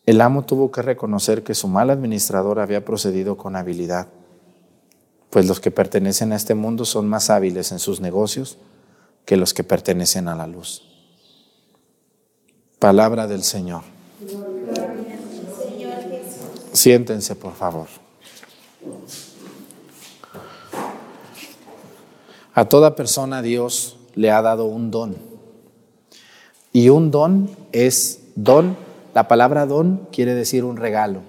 El 0.05 0.21
amo 0.21 0.45
tuvo 0.45 0.71
que 0.71 0.81
reconocer 0.81 1.43
que 1.43 1.53
su 1.53 1.67
mal 1.67 1.89
administrador 1.89 2.59
había 2.59 2.83
procedido 2.83 3.37
con 3.37 3.55
habilidad, 3.55 4.07
pues 5.29 5.45
los 5.47 5.59
que 5.59 5.71
pertenecen 5.71 6.33
a 6.33 6.35
este 6.35 6.55
mundo 6.55 6.85
son 6.85 7.07
más 7.07 7.29
hábiles 7.29 7.71
en 7.71 7.79
sus 7.79 8.01
negocios 8.01 8.57
que 9.25 9.37
los 9.37 9.53
que 9.53 9.63
pertenecen 9.63 10.27
a 10.27 10.35
la 10.35 10.47
luz. 10.47 10.90
Palabra 12.81 13.27
del 13.27 13.43
Señor. 13.43 13.83
Siéntense, 16.73 17.35
por 17.35 17.53
favor. 17.53 17.85
A 22.55 22.65
toda 22.65 22.95
persona 22.95 23.43
Dios 23.43 23.99
le 24.15 24.31
ha 24.31 24.41
dado 24.41 24.65
un 24.65 24.89
don. 24.89 25.15
Y 26.73 26.89
un 26.89 27.11
don 27.11 27.51
es 27.71 28.23
don. 28.33 28.75
La 29.13 29.27
palabra 29.27 29.67
don 29.67 30.07
quiere 30.11 30.33
decir 30.33 30.65
un 30.65 30.77
regalo. 30.77 31.21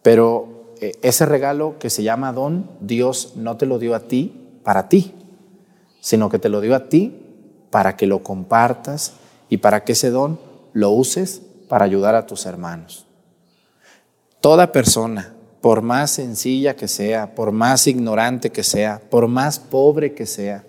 Pero 0.00 0.72
eh, 0.80 0.92
ese 1.02 1.26
regalo 1.26 1.78
que 1.78 1.90
se 1.90 2.02
llama 2.02 2.32
don, 2.32 2.70
Dios 2.80 3.34
no 3.36 3.58
te 3.58 3.66
lo 3.66 3.78
dio 3.78 3.94
a 3.94 4.00
ti 4.00 4.32
para 4.64 4.88
ti, 4.88 5.12
sino 6.00 6.30
que 6.30 6.38
te 6.38 6.48
lo 6.48 6.62
dio 6.62 6.74
a 6.74 6.88
ti 6.88 7.18
para 7.68 7.98
que 7.98 8.06
lo 8.06 8.22
compartas 8.22 9.16
y 9.52 9.58
para 9.58 9.84
que 9.84 9.92
ese 9.92 10.08
don 10.08 10.40
lo 10.72 10.92
uses 10.92 11.42
para 11.68 11.84
ayudar 11.84 12.14
a 12.14 12.26
tus 12.26 12.46
hermanos. 12.46 13.04
Toda 14.40 14.72
persona, 14.72 15.34
por 15.60 15.82
más 15.82 16.12
sencilla 16.12 16.74
que 16.74 16.88
sea, 16.88 17.34
por 17.34 17.52
más 17.52 17.86
ignorante 17.86 18.48
que 18.48 18.62
sea, 18.62 19.02
por 19.10 19.28
más 19.28 19.58
pobre 19.58 20.14
que 20.14 20.24
sea, 20.24 20.64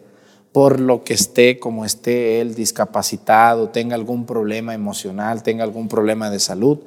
por 0.52 0.82
lo 0.82 1.06
que 1.06 1.13
esté 1.13 1.60
como 1.60 1.86
esté 1.86 2.41
él 2.41 2.56
discapacitado, 2.56 3.69
tenga 3.69 3.96
algún 3.96 4.26
problema 4.26 4.74
emocional, 4.74 5.43
tenga 5.43 5.63
algún 5.63 5.88
problema 5.88 6.30
de 6.30 6.41
salud, 6.41 6.80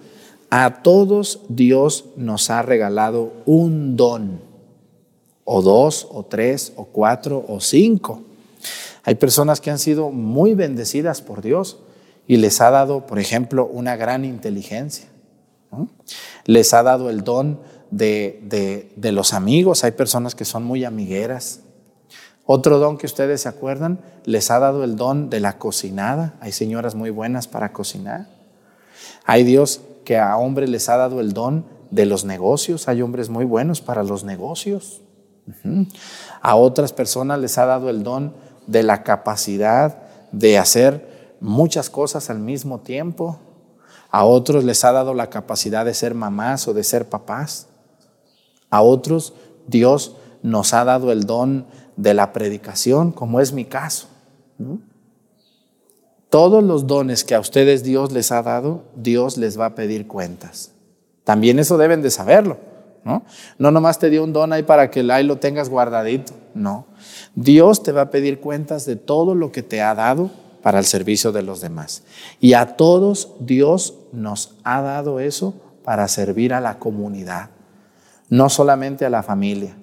a 0.50 0.82
todos 0.82 1.40
Dios 1.48 2.04
nos 2.14 2.50
ha 2.50 2.61
regalado 2.61 3.32
un 3.46 3.96
don, 3.96 4.42
o 5.44 5.62
dos, 5.62 6.06
o 6.11 6.24
tres, 6.24 6.74
o 6.76 6.85
cuatro, 6.85 7.42
o 7.48 7.59
cinco. 7.59 8.20
Hay 9.02 9.14
personas 9.14 9.62
que 9.62 9.70
han 9.70 9.78
sido 9.78 10.11
muy 10.11 10.52
bendecidas 10.54 11.22
por 11.22 11.40
Dios 11.40 11.78
y 12.26 12.36
les 12.36 12.60
ha 12.60 12.70
dado, 12.70 13.06
por 13.06 13.18
ejemplo, 13.18 13.66
una 13.66 13.96
gran 13.96 14.24
inteligencia. 14.24 15.06
Les 16.44 16.72
ha 16.74 16.82
dado 16.82 17.10
el 17.10 17.22
don 17.22 17.60
de, 17.90 18.90
de, 18.96 19.12
los 19.12 19.32
amigos. 19.32 19.84
Hay 19.84 19.92
personas 19.92 20.34
que 20.34 20.44
son 20.44 20.64
muy 20.64 20.84
amigueras. 20.84 21.60
Otro 22.44 22.78
don 22.78 22.98
que 22.98 23.06
ustedes 23.06 23.42
se 23.42 23.48
acuerdan, 23.48 24.00
les 24.24 24.50
ha 24.50 24.58
dado 24.58 24.84
el 24.84 24.96
don 24.96 25.30
de 25.30 25.40
la 25.40 25.58
cocinada. 25.58 26.34
Hay 26.40 26.52
señoras 26.52 26.94
muy 26.94 27.10
buenas 27.10 27.48
para 27.48 27.72
cocinar. 27.72 28.26
Hay 29.24 29.44
Dios 29.44 29.80
que 30.04 30.18
a 30.18 30.36
hombres 30.36 30.70
les 30.70 30.88
ha 30.88 30.96
dado 30.96 31.20
el 31.20 31.32
don 31.32 31.66
de 31.90 32.06
los 32.06 32.24
negocios. 32.24 32.88
Hay 32.88 33.02
hombres 33.02 33.28
muy 33.28 33.44
buenos 33.44 33.80
para 33.80 34.02
los 34.02 34.24
negocios. 34.24 35.02
A 36.40 36.56
otras 36.56 36.92
personas 36.92 37.38
les 37.38 37.58
ha 37.58 37.66
dado 37.66 37.90
el 37.90 38.02
don 38.02 38.34
de 38.66 38.82
la 38.82 39.02
capacidad 39.02 39.98
de 40.32 40.58
hacer 40.58 41.15
muchas 41.40 41.90
cosas 41.90 42.31
al 42.31 42.38
mismo 42.38 42.81
tiempo. 42.81 43.38
A 44.11 44.25
otros 44.25 44.64
les 44.64 44.85
ha 44.85 44.92
dado 44.92 45.14
la 45.14 45.31
capacidad 45.31 45.85
de 45.85 45.94
ser 45.94 46.14
mamás 46.14 46.68
o 46.68 46.75
de 46.75 46.85
ser 46.85 47.09
papás. 47.09 47.68
A 48.70 48.83
otros 48.83 49.35
Dios 49.66 50.16
nos 50.42 50.75
ha 50.75 50.85
dado 50.85 51.12
el 51.12 51.25
don 51.25 51.66
de 51.96 52.14
la 52.14 52.33
predicación, 52.33 53.12
como 53.12 53.40
es 53.40 53.53
mi 53.53 53.64
caso. 53.64 54.09
Todos 56.31 56.62
los 56.62 56.87
dones 56.87 57.25
que 57.25 57.35
a 57.35 57.40
ustedes 57.40 57.83
Dios 57.83 58.12
les 58.12 58.33
ha 58.33 58.42
dado, 58.42 58.85
Dios 58.94 59.37
les 59.37 59.59
va 59.59 59.66
a 59.66 59.75
pedir 59.75 60.07
cuentas. 60.07 60.72
También 61.25 61.59
eso 61.59 61.79
deben 61.79 62.03
de 62.03 62.11
saberlo. 62.11 62.59
¿no? 63.05 63.22
No 63.59 63.70
nomás 63.70 63.99
te 63.99 64.11
dio 64.11 64.25
un 64.25 64.33
don 64.33 64.53
ahí 64.53 64.62
para 64.62 64.90
que 64.90 65.01
ahí 65.12 65.25
lo 65.25 65.38
tengas 65.38 65.68
guardadito. 65.68 66.33
No. 66.55 66.87
Dios 67.35 67.83
te 67.83 67.92
va 67.92 68.03
a 68.03 68.11
pedir 68.11 68.40
cuentas 68.40 68.85
de 68.85 68.96
todo 68.96 69.35
lo 69.35 69.53
que 69.53 69.62
te 69.62 69.81
ha 69.81 69.94
dado 69.94 70.31
para 70.66 70.81
el 70.81 70.85
servicio 70.85 71.31
de 71.31 71.42
los 71.42 71.61
demás. 71.61 72.02
Y 72.40 72.55
a 72.55 72.76
todos 72.76 73.35
Dios 73.38 73.94
nos 74.11 74.57
ha 74.64 74.81
dado 74.81 75.20
eso 75.20 75.55
para 75.85 76.09
servir 76.09 76.52
a 76.52 76.61
la 76.61 76.81
comunidad, 76.81 77.50
no 78.31 78.48
solamente 78.48 79.05
a 79.07 79.11
la 79.11 79.22
familia. 79.22 79.76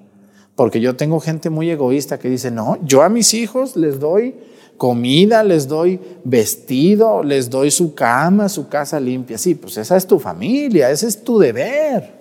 Porque 0.58 0.82
yo 0.82 0.98
tengo 0.98 1.22
gente 1.22 1.50
muy 1.50 1.70
egoísta 1.70 2.20
que 2.20 2.30
dice, 2.30 2.52
no, 2.52 2.78
yo 2.84 3.02
a 3.02 3.08
mis 3.08 3.34
hijos 3.34 3.78
les 3.78 4.02
doy 4.02 4.36
comida, 4.76 5.42
les 5.42 5.70
doy 5.70 6.02
vestido, 6.26 7.24
les 7.24 7.50
doy 7.50 7.72
su 7.72 7.96
cama, 7.96 8.50
su 8.50 8.68
casa 8.68 9.00
limpia. 9.00 9.38
Sí, 9.38 9.56
pues 9.56 9.78
esa 9.78 9.96
es 9.96 10.06
tu 10.06 10.20
familia, 10.20 10.90
ese 10.90 11.08
es 11.08 11.24
tu 11.24 11.40
deber. 11.40 12.12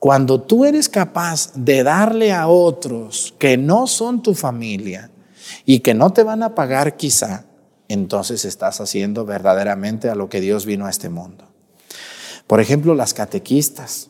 Cuando 0.00 0.40
tú 0.40 0.64
eres 0.64 0.88
capaz 0.88 1.52
de 1.54 1.84
darle 1.84 2.32
a 2.32 2.48
otros 2.48 3.32
que 3.38 3.56
no 3.56 3.86
son 3.86 4.20
tu 4.20 4.34
familia 4.34 5.12
y 5.64 5.78
que 5.78 5.94
no 5.94 6.12
te 6.12 6.24
van 6.24 6.42
a 6.42 6.56
pagar 6.56 6.96
quizá, 6.96 7.44
entonces 7.92 8.44
estás 8.44 8.80
haciendo 8.80 9.24
verdaderamente 9.24 10.08
a 10.08 10.14
lo 10.14 10.28
que 10.28 10.40
Dios 10.40 10.66
vino 10.66 10.86
a 10.86 10.90
este 10.90 11.08
mundo. 11.08 11.44
Por 12.46 12.60
ejemplo, 12.60 12.94
las 12.94 13.14
catequistas, 13.14 14.08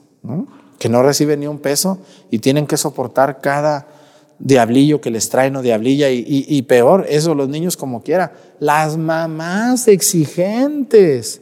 que 0.78 0.88
no 0.88 1.02
reciben 1.02 1.40
ni 1.40 1.46
un 1.46 1.58
peso 1.58 1.98
y 2.30 2.38
tienen 2.38 2.66
que 2.66 2.76
soportar 2.76 3.40
cada 3.40 3.86
diablillo 4.38 5.00
que 5.00 5.10
les 5.10 5.28
traen 5.28 5.54
o 5.56 5.62
diablilla 5.62 6.10
y, 6.10 6.62
peor, 6.62 7.06
eso 7.08 7.34
los 7.34 7.48
niños 7.48 7.76
como 7.76 8.02
quiera. 8.02 8.32
Las 8.58 8.96
mamás 8.96 9.88
exigentes, 9.88 11.40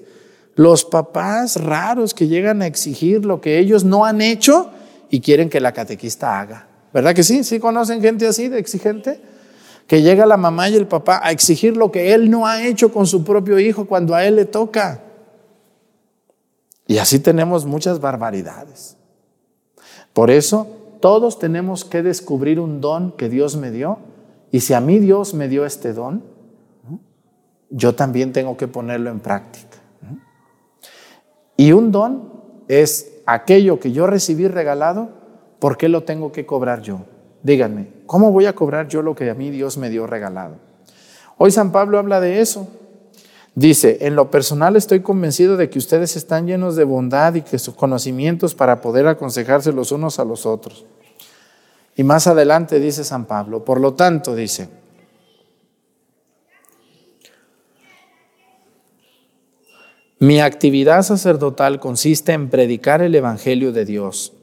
los 0.55 0.85
papás 0.85 1.57
raros 1.57 2.13
que 2.15 2.29
llegan 2.29 2.63
a 2.63 2.67
exigir 2.67 3.25
lo 3.25 3.41
que 3.41 3.59
ellos 3.59 3.85
no 3.85 4.05
han 4.05 4.21
hecho 4.21 4.71
y 5.09 5.21
quieren 5.21 5.49
que 5.49 5.61
la 5.61 5.73
catequista 5.73 6.41
haga. 6.41 6.69
¿Verdad 6.93 7.15
que 7.15 7.23
sí? 7.23 7.45
¿Sí 7.45 7.61
conocen 7.61 8.03
gente 8.03 8.27
así 8.27 8.49
de 8.49 8.59
exigente? 8.59 9.21
Que 9.91 10.03
llega 10.03 10.25
la 10.25 10.37
mamá 10.37 10.69
y 10.69 10.77
el 10.77 10.87
papá 10.87 11.21
a 11.21 11.33
exigir 11.33 11.77
lo 11.77 11.91
que 11.91 12.15
él 12.15 12.31
no 12.31 12.47
ha 12.47 12.65
hecho 12.65 12.93
con 12.93 13.09
su 13.09 13.25
propio 13.25 13.59
hijo 13.59 13.87
cuando 13.87 14.15
a 14.15 14.25
él 14.25 14.37
le 14.37 14.45
toca. 14.45 15.03
Y 16.87 16.99
así 16.99 17.19
tenemos 17.19 17.67
muchas 17.67 17.99
barbaridades. 18.01 18.97
Por 20.13 20.31
eso 20.31 20.69
todos 21.01 21.41
tenemos 21.41 21.85
que 21.85 22.05
descubrir 22.05 22.61
un 22.61 22.81
don 22.81 23.11
que 23.11 23.29
Dios 23.29 23.57
me 23.57 23.73
dio. 23.73 23.99
Y 24.53 24.61
si 24.61 24.75
a 24.75 24.81
mí 24.81 25.01
Dios 25.01 25.35
me 25.35 25.49
dio 25.49 25.67
este 25.67 25.93
don, 25.93 26.23
yo 27.69 27.97
también 27.97 28.33
tengo 28.33 28.57
que 28.57 28.69
ponerlo 28.69 29.11
en 29.11 29.19
práctica. 29.19 29.79
Y 31.57 31.73
un 31.73 31.91
don 31.91 32.33
es 32.69 33.11
aquello 33.27 33.81
que 33.81 33.91
yo 33.91 34.07
recibí 34.07 34.47
regalado, 34.47 35.09
¿por 35.59 35.77
qué 35.77 35.89
lo 35.89 36.05
tengo 36.05 36.31
que 36.31 36.47
cobrar 36.47 36.81
yo? 36.81 37.07
Díganme, 37.43 37.89
¿cómo 38.07 38.33
voy 38.33 38.47
a 38.47 38.55
cobrar 38.55 38.89
yo 38.89 39.03
lo 39.03 39.15
que 39.15 39.31
a 39.31 39.35
mí 39.35 39.51
Dios 39.51 39.79
me 39.79 39.89
dio 39.89 40.07
regalado? 40.07 40.57
Hoy 41.39 41.51
San 41.51 41.73
Pablo 41.73 41.99
habla 41.99 42.21
de 42.21 42.41
eso. 42.41 42.69
Dice, 43.55 43.99
en 44.03 44.15
lo 44.15 44.31
personal 44.31 44.77
estoy 44.77 45.01
convencido 45.01 45.57
de 45.57 45.71
que 45.71 45.79
ustedes 45.79 46.17
están 46.17 46.47
llenos 46.47 46.77
de 46.77 46.85
bondad 46.85 47.35
y 47.35 47.43
que 47.43 47.59
sus 47.59 47.75
conocimientos 47.75 48.55
para 48.55 48.81
poder 48.81 49.09
aconsejarse 49.09 49.73
los 49.73 49.91
unos 49.91 50.19
a 50.19 50.25
los 50.25 50.47
otros. 50.47 50.85
Y 51.97 52.05
más 52.05 52.27
adelante 52.27 52.79
dice 52.79 53.05
San 53.05 53.25
Pablo, 53.25 53.65
por 53.65 53.81
lo 53.81 53.95
tanto 53.95 54.35
dice, 54.35 54.69
mi 60.19 60.41
actividad 60.41 61.03
sacerdotal 61.03 61.81
consiste 61.81 62.33
en 62.33 62.51
predicar 62.51 63.03
el 63.03 63.15
Evangelio 63.15 63.73
de 63.73 63.85
Dios, 63.85 64.35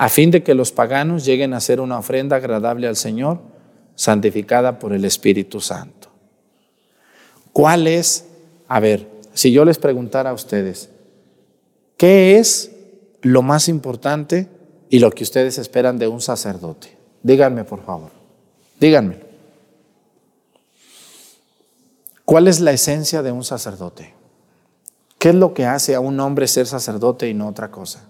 a 0.00 0.08
fin 0.08 0.30
de 0.30 0.42
que 0.42 0.54
los 0.54 0.72
paganos 0.72 1.26
lleguen 1.26 1.52
a 1.52 1.60
ser 1.60 1.78
una 1.78 1.98
ofrenda 1.98 2.36
agradable 2.36 2.88
al 2.88 2.96
Señor, 2.96 3.38
santificada 3.96 4.78
por 4.78 4.94
el 4.94 5.04
Espíritu 5.04 5.60
Santo. 5.60 6.08
¿Cuál 7.52 7.86
es? 7.86 8.24
A 8.66 8.80
ver, 8.80 9.06
si 9.34 9.52
yo 9.52 9.62
les 9.66 9.76
preguntara 9.76 10.30
a 10.30 10.32
ustedes, 10.32 10.88
¿qué 11.98 12.38
es 12.38 12.70
lo 13.20 13.42
más 13.42 13.68
importante 13.68 14.48
y 14.88 15.00
lo 15.00 15.10
que 15.10 15.22
ustedes 15.22 15.58
esperan 15.58 15.98
de 15.98 16.08
un 16.08 16.22
sacerdote? 16.22 16.96
Díganme, 17.22 17.64
por 17.64 17.84
favor. 17.84 18.10
Díganme. 18.80 19.18
¿Cuál 22.24 22.48
es 22.48 22.60
la 22.60 22.72
esencia 22.72 23.20
de 23.20 23.32
un 23.32 23.44
sacerdote? 23.44 24.14
¿Qué 25.18 25.28
es 25.28 25.34
lo 25.34 25.52
que 25.52 25.66
hace 25.66 25.94
a 25.94 26.00
un 26.00 26.18
hombre 26.20 26.46
ser 26.46 26.66
sacerdote 26.66 27.28
y 27.28 27.34
no 27.34 27.48
otra 27.48 27.70
cosa? 27.70 28.09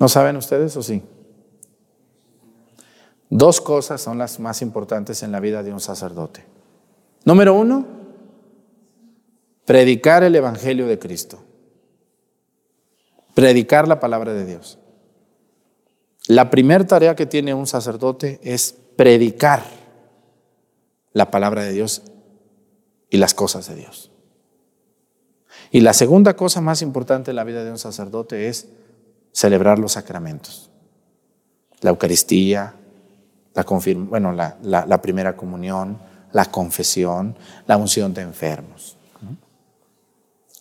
¿No 0.00 0.08
saben 0.08 0.36
ustedes 0.36 0.74
o 0.78 0.82
sí? 0.82 1.02
Dos 3.28 3.60
cosas 3.60 4.00
son 4.00 4.16
las 4.16 4.40
más 4.40 4.62
importantes 4.62 5.22
en 5.22 5.30
la 5.30 5.40
vida 5.40 5.62
de 5.62 5.72
un 5.72 5.78
sacerdote. 5.78 6.44
Número 7.24 7.54
uno, 7.54 7.86
predicar 9.66 10.24
el 10.24 10.34
Evangelio 10.34 10.86
de 10.86 10.98
Cristo. 10.98 11.38
Predicar 13.34 13.86
la 13.86 14.00
palabra 14.00 14.32
de 14.32 14.46
Dios. 14.46 14.78
La 16.26 16.50
primera 16.50 16.86
tarea 16.86 17.14
que 17.14 17.26
tiene 17.26 17.52
un 17.52 17.66
sacerdote 17.66 18.40
es 18.42 18.74
predicar 18.96 19.62
la 21.12 21.30
palabra 21.30 21.62
de 21.62 21.72
Dios 21.72 22.02
y 23.10 23.18
las 23.18 23.34
cosas 23.34 23.68
de 23.68 23.76
Dios. 23.76 24.10
Y 25.70 25.82
la 25.82 25.92
segunda 25.92 26.36
cosa 26.36 26.62
más 26.62 26.80
importante 26.80 27.30
en 27.30 27.36
la 27.36 27.44
vida 27.44 27.64
de 27.64 27.70
un 27.70 27.78
sacerdote 27.78 28.48
es 28.48 28.68
celebrar 29.32 29.78
los 29.78 29.92
sacramentos. 29.92 30.70
La 31.80 31.90
Eucaristía, 31.90 32.74
la, 33.54 33.64
bueno, 34.08 34.32
la, 34.32 34.56
la, 34.62 35.02
primera 35.02 35.36
comunión, 35.36 35.98
la 36.32 36.46
confesión, 36.46 37.36
la 37.66 37.76
unción 37.76 38.14
de 38.14 38.22
enfermos. 38.22 38.96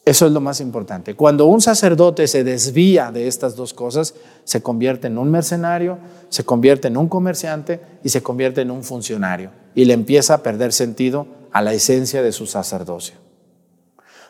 Eso 0.05 0.25
es 0.25 0.31
lo 0.31 0.41
más 0.41 0.59
importante. 0.59 1.15
Cuando 1.15 1.45
un 1.45 1.61
sacerdote 1.61 2.27
se 2.27 2.43
desvía 2.43 3.11
de 3.11 3.27
estas 3.27 3.55
dos 3.55 3.75
cosas, 3.75 4.15
se 4.43 4.63
convierte 4.63 5.05
en 5.05 5.19
un 5.19 5.29
mercenario, 5.29 5.99
se 6.29 6.43
convierte 6.43 6.87
en 6.87 6.97
un 6.97 7.07
comerciante 7.07 7.79
y 8.03 8.09
se 8.09 8.23
convierte 8.23 8.61
en 8.61 8.71
un 8.71 8.83
funcionario. 8.83 9.51
Y 9.75 9.85
le 9.85 9.93
empieza 9.93 10.33
a 10.33 10.41
perder 10.41 10.73
sentido 10.73 11.27
a 11.51 11.61
la 11.61 11.73
esencia 11.73 12.23
de 12.23 12.31
su 12.31 12.47
sacerdocio. 12.47 13.15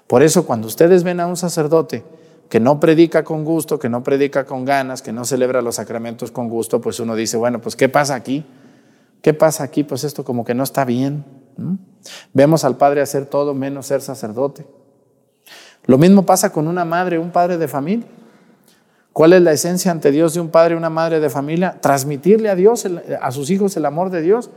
Por 0.05 0.21
eso 0.21 0.45
cuando 0.45 0.67
ustedes 0.67 1.03
ven 1.03 1.19
a 1.19 1.27
un 1.27 1.37
sacerdote 1.37 2.03
que 2.49 2.59
no 2.59 2.79
predica 2.79 3.23
con 3.23 3.45
gusto, 3.45 3.77
que 3.77 3.89
no 3.89 4.03
predica 4.03 4.45
con 4.45 4.65
ganas, 4.65 5.01
que 5.01 5.13
no 5.13 5.23
celebra 5.23 5.61
los 5.61 5.75
sacramentos 5.75 6.31
con 6.31 6.49
gusto, 6.49 6.81
pues 6.81 6.99
uno 6.99 7.15
dice, 7.15 7.37
bueno, 7.37 7.61
pues 7.61 7.75
¿qué 7.75 7.89
pasa 7.89 8.15
aquí? 8.15 8.43
¿Qué 9.21 9.33
pasa 9.33 9.63
aquí? 9.63 9.83
Pues 9.83 10.03
esto 10.03 10.25
como 10.25 10.43
que 10.43 10.55
no 10.55 10.63
está 10.63 10.83
bien. 10.83 11.23
Vemos 12.33 12.63
al 12.65 12.77
padre 12.77 13.01
hacer 13.01 13.27
todo 13.27 13.53
menos 13.53 13.85
ser 13.85 14.01
sacerdote. 14.01 14.65
Lo 15.85 15.97
mismo 15.97 16.25
pasa 16.25 16.51
con 16.51 16.67
una 16.67 16.85
madre, 16.85 17.19
un 17.19 17.31
padre 17.31 17.57
de 17.57 17.67
familia. 17.67 18.07
¿Cuál 19.13 19.33
es 19.33 19.41
la 19.41 19.51
esencia 19.51 19.91
ante 19.91 20.11
Dios 20.11 20.33
de 20.33 20.39
un 20.39 20.49
padre 20.49 20.73
y 20.73 20.77
una 20.77 20.89
madre 20.89 21.19
de 21.19 21.29
familia? 21.29 21.77
Transmitirle 21.81 22.49
a 22.49 22.55
Dios, 22.55 22.87
a 23.21 23.31
sus 23.31 23.49
hijos 23.49 23.75
el 23.77 23.85
amor 23.85 24.09
de 24.09 24.21
Dios. 24.21 24.49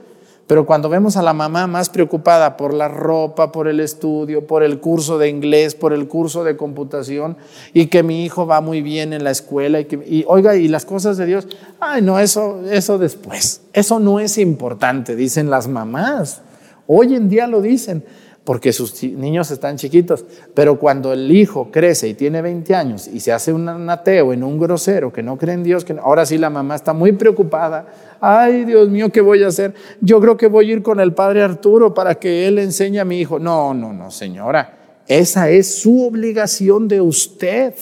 Pero 0.46 0.66
cuando 0.66 0.88
vemos 0.88 1.16
a 1.16 1.22
la 1.22 1.32
mamá 1.32 1.66
más 1.66 1.88
preocupada 1.88 2.56
por 2.56 2.74
la 2.74 2.88
ropa, 2.88 3.52
por 3.52 3.68
el 3.68 3.80
estudio, 3.80 4.46
por 4.46 4.62
el 4.62 4.80
curso 4.80 5.16
de 5.16 5.28
inglés, 5.28 5.74
por 5.74 5.92
el 5.92 6.08
curso 6.08 6.44
de 6.44 6.56
computación, 6.56 7.36
y 7.72 7.86
que 7.86 8.02
mi 8.02 8.24
hijo 8.24 8.46
va 8.46 8.60
muy 8.60 8.82
bien 8.82 9.12
en 9.12 9.24
la 9.24 9.30
escuela, 9.30 9.80
y, 9.80 9.84
que, 9.84 10.24
oiga, 10.26 10.56
y 10.56 10.68
las 10.68 10.84
cosas 10.84 11.16
de 11.16 11.26
Dios, 11.26 11.46
ay, 11.80 12.02
no, 12.02 12.18
eso, 12.18 12.60
eso 12.70 12.98
después, 12.98 13.62
eso 13.72 14.00
no 14.00 14.20
es 14.20 14.36
importante, 14.36 15.16
dicen 15.16 15.48
las 15.48 15.68
mamás. 15.68 16.42
Hoy 16.86 17.14
en 17.14 17.28
día 17.28 17.46
lo 17.46 17.62
dicen 17.62 18.04
porque 18.44 18.72
sus 18.72 19.02
niños 19.02 19.50
están 19.50 19.76
chiquitos. 19.76 20.24
Pero 20.54 20.78
cuando 20.78 21.12
el 21.12 21.30
hijo 21.30 21.70
crece 21.70 22.08
y 22.08 22.14
tiene 22.14 22.42
20 22.42 22.74
años 22.74 23.08
y 23.08 23.20
se 23.20 23.32
hace 23.32 23.52
un 23.52 23.68
ateo, 23.88 24.32
en 24.32 24.42
un 24.42 24.58
grosero, 24.58 25.12
que 25.12 25.22
no 25.22 25.38
cree 25.38 25.54
en 25.54 25.62
Dios, 25.62 25.84
que 25.84 25.96
ahora 26.02 26.26
sí 26.26 26.38
la 26.38 26.50
mamá 26.50 26.74
está 26.74 26.92
muy 26.92 27.12
preocupada. 27.12 27.86
Ay, 28.20 28.64
Dios 28.64 28.88
mío, 28.88 29.10
¿qué 29.10 29.20
voy 29.20 29.42
a 29.44 29.48
hacer? 29.48 29.74
Yo 30.00 30.20
creo 30.20 30.36
que 30.36 30.48
voy 30.48 30.70
a 30.70 30.72
ir 30.74 30.82
con 30.82 30.98
el 31.00 31.12
padre 31.12 31.42
Arturo 31.42 31.94
para 31.94 32.16
que 32.16 32.48
él 32.48 32.58
enseñe 32.58 32.98
a 32.98 33.04
mi 33.04 33.20
hijo. 33.20 33.38
No, 33.38 33.74
no, 33.74 33.92
no, 33.92 34.10
señora. 34.10 34.78
Esa 35.06 35.50
es 35.50 35.80
su 35.80 36.04
obligación 36.04 36.88
de 36.88 37.00
usted. 37.00 37.74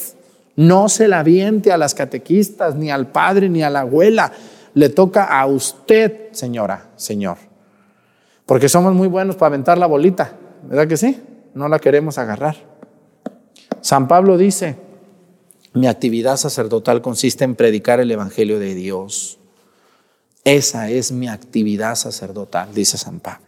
No 0.57 0.91
se 0.91 1.09
la 1.09 1.23
viente 1.23 1.73
a 1.73 1.79
las 1.79 1.95
catequistas, 1.95 2.75
ni 2.75 2.91
al 2.91 3.07
padre, 3.07 3.49
ni 3.49 3.63
a 3.63 3.71
la 3.71 3.81
abuela. 3.81 4.33
Le 4.75 4.91
toca 4.91 5.25
a 5.25 5.47
usted, 5.47 6.33
señora, 6.33 6.91
señor. 6.97 7.39
Porque 8.45 8.69
somos 8.69 8.93
muy 8.95 9.09
buenos 9.09 9.37
para 9.37 9.49
aventar 9.49 9.79
la 9.79 9.87
bolita. 9.87 10.33
¿Verdad 10.69 10.89
que 10.89 10.97
sí? 10.97 11.19
No 11.55 11.69
la 11.69 11.79
queremos 11.79 12.19
agarrar. 12.19 12.57
San 13.81 14.09
Pablo 14.09 14.37
dice, 14.37 14.77
mi 15.73 15.87
actividad 15.87 16.37
sacerdotal 16.37 17.03
consiste 17.03 17.45
en 17.45 17.55
predicar 17.55 18.01
el 18.01 18.11
Evangelio 18.11 18.59
de 18.59 18.75
Dios. 18.75 19.39
Esa 20.45 20.91
es 20.91 21.13
mi 21.13 21.29
actividad 21.29 21.95
sacerdotal, 21.95 22.75
dice 22.75 22.99
San 22.99 23.21
Pablo. 23.21 23.47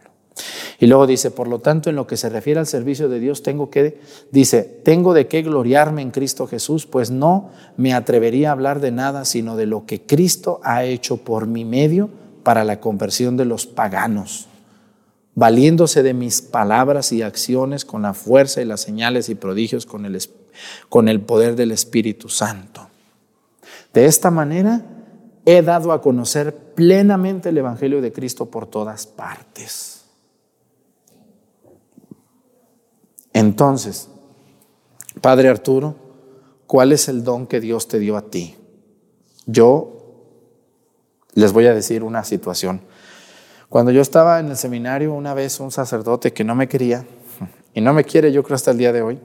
Y 0.79 0.87
luego 0.87 1.05
dice, 1.05 1.31
por 1.31 1.47
lo 1.47 1.59
tanto, 1.59 1.89
en 1.89 1.95
lo 1.95 2.07
que 2.07 2.17
se 2.17 2.29
refiere 2.29 2.59
al 2.59 2.67
servicio 2.67 3.07
de 3.07 3.19
Dios, 3.19 3.43
tengo 3.43 3.69
que, 3.69 3.99
dice, 4.31 4.63
tengo 4.63 5.13
de 5.13 5.27
qué 5.27 5.43
gloriarme 5.43 6.01
en 6.01 6.11
Cristo 6.11 6.47
Jesús, 6.47 6.87
pues 6.87 7.11
no 7.11 7.51
me 7.77 7.93
atrevería 7.93 8.49
a 8.49 8.53
hablar 8.53 8.79
de 8.79 8.91
nada, 8.91 9.25
sino 9.25 9.55
de 9.55 9.67
lo 9.67 9.85
que 9.85 10.01
Cristo 10.01 10.59
ha 10.63 10.83
hecho 10.83 11.17
por 11.17 11.45
mi 11.47 11.65
medio 11.65 12.09
para 12.43 12.63
la 12.63 12.79
conversión 12.79 13.37
de 13.37 13.45
los 13.45 13.67
paganos 13.67 14.47
valiéndose 15.35 16.03
de 16.03 16.13
mis 16.13 16.41
palabras 16.41 17.11
y 17.11 17.21
acciones 17.21 17.85
con 17.85 18.03
la 18.03 18.13
fuerza 18.13 18.61
y 18.61 18.65
las 18.65 18.81
señales 18.81 19.29
y 19.29 19.35
prodigios 19.35 19.85
con 19.85 20.05
el, 20.05 20.19
con 20.89 21.07
el 21.07 21.21
poder 21.21 21.55
del 21.55 21.71
Espíritu 21.71 22.29
Santo. 22.29 22.87
De 23.93 24.05
esta 24.05 24.31
manera 24.31 24.81
he 25.45 25.61
dado 25.61 25.91
a 25.91 26.01
conocer 26.01 26.55
plenamente 26.75 27.49
el 27.49 27.57
Evangelio 27.57 28.01
de 28.01 28.11
Cristo 28.11 28.45
por 28.45 28.67
todas 28.67 29.05
partes. 29.05 30.05
Entonces, 33.33 34.09
Padre 35.21 35.49
Arturo, 35.49 35.95
¿cuál 36.67 36.91
es 36.91 37.07
el 37.07 37.23
don 37.23 37.47
que 37.47 37.59
Dios 37.59 37.87
te 37.87 37.99
dio 37.99 38.15
a 38.15 38.29
ti? 38.29 38.55
Yo 39.45 39.93
les 41.33 41.51
voy 41.51 41.65
a 41.65 41.73
decir 41.73 42.03
una 42.03 42.23
situación. 42.23 42.81
Cuando 43.73 43.91
yo 43.91 44.03
estaba 44.03 44.39
en 44.39 44.49
el 44.49 44.55
seminario, 44.55 45.15
una 45.15 45.33
vez 45.33 45.59
un 45.59 45.71
sacerdote 45.71 46.31
que 46.31 46.43
no 46.43 46.53
me 46.53 46.67
quería, 46.67 47.07
y 47.73 47.81
no 47.81 47.91
me 47.91 48.03
quiere 48.03 48.31
yo 48.31 48.43
creo 48.43 48.53
hasta 48.53 48.69
el 48.69 48.77
día 48.77 48.93
de 48.93 49.01
hoy, 49.01 49.19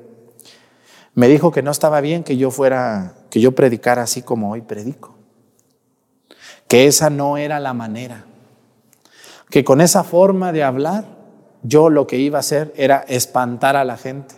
me 1.13 1.29
dijo 1.29 1.51
que 1.51 1.63
no 1.63 1.71
estaba 1.71 2.01
bien 2.01 2.25
que 2.25 2.39
yo 2.39 2.51
fuera, 2.51 3.13
que 3.29 3.43
yo 3.43 3.53
predicara 3.53 4.01
así 4.01 4.23
como 4.23 4.51
hoy 4.51 4.63
predico. 4.63 5.15
Que 6.67 6.87
esa 6.87 7.11
no 7.11 7.37
era 7.37 7.61
la 7.61 7.75
manera. 7.75 8.25
Que 9.51 9.65
con 9.65 9.83
esa 9.83 10.03
forma 10.03 10.51
de 10.51 10.65
hablar, 10.65 11.05
yo 11.63 11.91
lo 11.91 12.07
que 12.07 12.17
iba 12.17 12.39
a 12.39 12.41
hacer 12.41 12.73
era 12.75 13.05
espantar 13.07 13.77
a 13.77 13.85
la 13.85 13.99
gente 13.99 14.35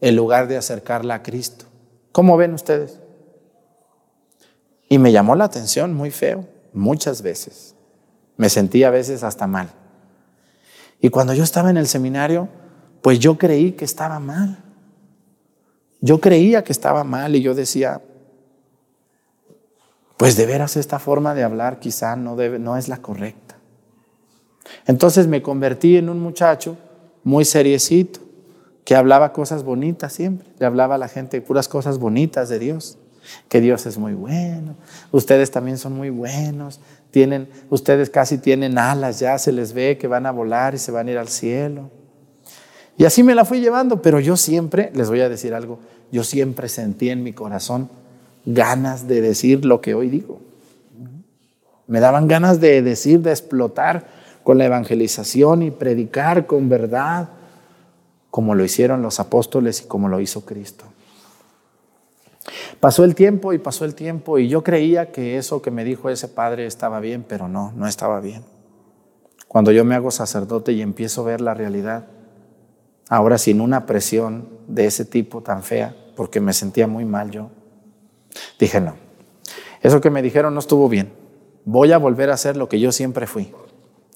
en 0.00 0.14
lugar 0.14 0.46
de 0.46 0.58
acercarla 0.58 1.16
a 1.16 1.22
Cristo. 1.24 1.64
¿Cómo 2.12 2.36
ven 2.36 2.54
ustedes? 2.54 3.00
Y 4.88 4.98
me 4.98 5.10
llamó 5.10 5.34
la 5.34 5.46
atención 5.46 5.92
muy 5.92 6.12
feo, 6.12 6.46
muchas 6.72 7.20
veces. 7.20 7.73
Me 8.36 8.48
sentía 8.48 8.88
a 8.88 8.90
veces 8.90 9.22
hasta 9.22 9.46
mal. 9.46 9.70
Y 11.00 11.10
cuando 11.10 11.34
yo 11.34 11.44
estaba 11.44 11.70
en 11.70 11.76
el 11.76 11.86
seminario, 11.86 12.48
pues 13.02 13.18
yo 13.18 13.36
creí 13.36 13.72
que 13.72 13.84
estaba 13.84 14.18
mal. 14.18 14.58
Yo 16.00 16.20
creía 16.20 16.64
que 16.64 16.72
estaba 16.72 17.04
mal 17.04 17.36
y 17.36 17.42
yo 17.42 17.54
decía, 17.54 18.02
pues 20.16 20.36
de 20.36 20.46
veras 20.46 20.76
esta 20.76 20.98
forma 20.98 21.34
de 21.34 21.42
hablar 21.42 21.78
quizá 21.78 22.16
no, 22.16 22.36
no 22.36 22.76
es 22.76 22.88
la 22.88 22.98
correcta. 22.98 23.56
Entonces 24.86 25.26
me 25.26 25.42
convertí 25.42 25.96
en 25.96 26.08
un 26.08 26.20
muchacho 26.20 26.76
muy 27.22 27.44
seriecito, 27.44 28.20
que 28.84 28.96
hablaba 28.96 29.32
cosas 29.32 29.64
bonitas 29.64 30.12
siempre, 30.12 30.46
le 30.58 30.66
hablaba 30.66 30.96
a 30.96 30.98
la 30.98 31.08
gente 31.08 31.40
puras 31.40 31.68
cosas 31.68 31.98
bonitas 31.98 32.48
de 32.50 32.58
Dios, 32.58 32.98
que 33.48 33.62
Dios 33.62 33.86
es 33.86 33.96
muy 33.96 34.12
bueno, 34.12 34.76
ustedes 35.10 35.50
también 35.50 35.78
son 35.78 35.94
muy 35.94 36.10
buenos, 36.10 36.80
tienen, 37.14 37.48
ustedes 37.70 38.10
casi 38.10 38.38
tienen 38.38 38.76
alas, 38.76 39.20
ya 39.20 39.38
se 39.38 39.52
les 39.52 39.72
ve 39.72 39.96
que 39.98 40.08
van 40.08 40.26
a 40.26 40.32
volar 40.32 40.74
y 40.74 40.78
se 40.78 40.90
van 40.90 41.06
a 41.06 41.12
ir 41.12 41.18
al 41.18 41.28
cielo. 41.28 41.88
Y 42.98 43.04
así 43.04 43.22
me 43.22 43.36
la 43.36 43.44
fui 43.44 43.60
llevando, 43.60 44.02
pero 44.02 44.18
yo 44.18 44.36
siempre, 44.36 44.90
les 44.94 45.08
voy 45.08 45.20
a 45.20 45.28
decir 45.28 45.54
algo, 45.54 45.78
yo 46.10 46.24
siempre 46.24 46.68
sentí 46.68 47.10
en 47.10 47.22
mi 47.22 47.32
corazón 47.32 47.88
ganas 48.44 49.06
de 49.06 49.20
decir 49.20 49.64
lo 49.64 49.80
que 49.80 49.94
hoy 49.94 50.10
digo. 50.10 50.40
Me 51.86 52.00
daban 52.00 52.26
ganas 52.26 52.60
de 52.60 52.82
decir, 52.82 53.20
de 53.20 53.30
explotar 53.30 54.08
con 54.42 54.58
la 54.58 54.64
evangelización 54.64 55.62
y 55.62 55.70
predicar 55.70 56.46
con 56.46 56.68
verdad, 56.68 57.28
como 58.28 58.56
lo 58.56 58.64
hicieron 58.64 59.02
los 59.02 59.20
apóstoles 59.20 59.82
y 59.82 59.84
como 59.84 60.08
lo 60.08 60.20
hizo 60.20 60.44
Cristo. 60.44 60.84
Pasó 62.84 63.02
el 63.02 63.14
tiempo 63.14 63.54
y 63.54 63.58
pasó 63.58 63.86
el 63.86 63.94
tiempo 63.94 64.38
y 64.38 64.46
yo 64.46 64.62
creía 64.62 65.10
que 65.10 65.38
eso 65.38 65.62
que 65.62 65.70
me 65.70 65.84
dijo 65.84 66.10
ese 66.10 66.28
padre 66.28 66.66
estaba 66.66 67.00
bien, 67.00 67.24
pero 67.26 67.48
no, 67.48 67.72
no 67.74 67.86
estaba 67.86 68.20
bien. 68.20 68.44
Cuando 69.48 69.72
yo 69.72 69.86
me 69.86 69.94
hago 69.94 70.10
sacerdote 70.10 70.72
y 70.72 70.82
empiezo 70.82 71.22
a 71.22 71.24
ver 71.24 71.40
la 71.40 71.54
realidad, 71.54 72.04
ahora 73.08 73.38
sin 73.38 73.62
una 73.62 73.86
presión 73.86 74.50
de 74.68 74.84
ese 74.84 75.06
tipo 75.06 75.40
tan 75.40 75.62
fea, 75.62 75.96
porque 76.14 76.40
me 76.40 76.52
sentía 76.52 76.86
muy 76.86 77.06
mal 77.06 77.30
yo, 77.30 77.48
dije 78.58 78.82
no, 78.82 78.96
eso 79.80 80.02
que 80.02 80.10
me 80.10 80.20
dijeron 80.20 80.52
no 80.52 80.60
estuvo 80.60 80.86
bien, 80.90 81.10
voy 81.64 81.90
a 81.90 81.96
volver 81.96 82.28
a 82.28 82.34
hacer 82.34 82.54
lo 82.54 82.68
que 82.68 82.80
yo 82.80 82.92
siempre 82.92 83.26
fui 83.26 83.50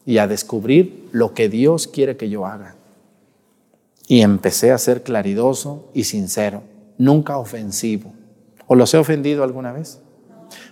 y 0.05 0.19
a 0.19 0.27
descubrir 0.27 1.09
lo 1.13 1.33
que 1.33 1.49
Dios 1.49 1.87
quiere 1.87 2.19
que 2.19 2.29
yo 2.29 2.45
haga. 2.45 2.75
Y 4.07 4.21
empecé 4.21 4.73
a 4.73 4.77
ser 4.77 5.03
claridoso 5.03 5.89
y 5.95 6.05
sincero, 6.05 6.65
nunca 6.99 7.39
ofensivo 7.39 8.13
¿O 8.69 8.77
los 8.77 8.95
he 8.95 8.99
ofendido 8.99 9.43
alguna 9.43 9.73
vez? 9.73 10.01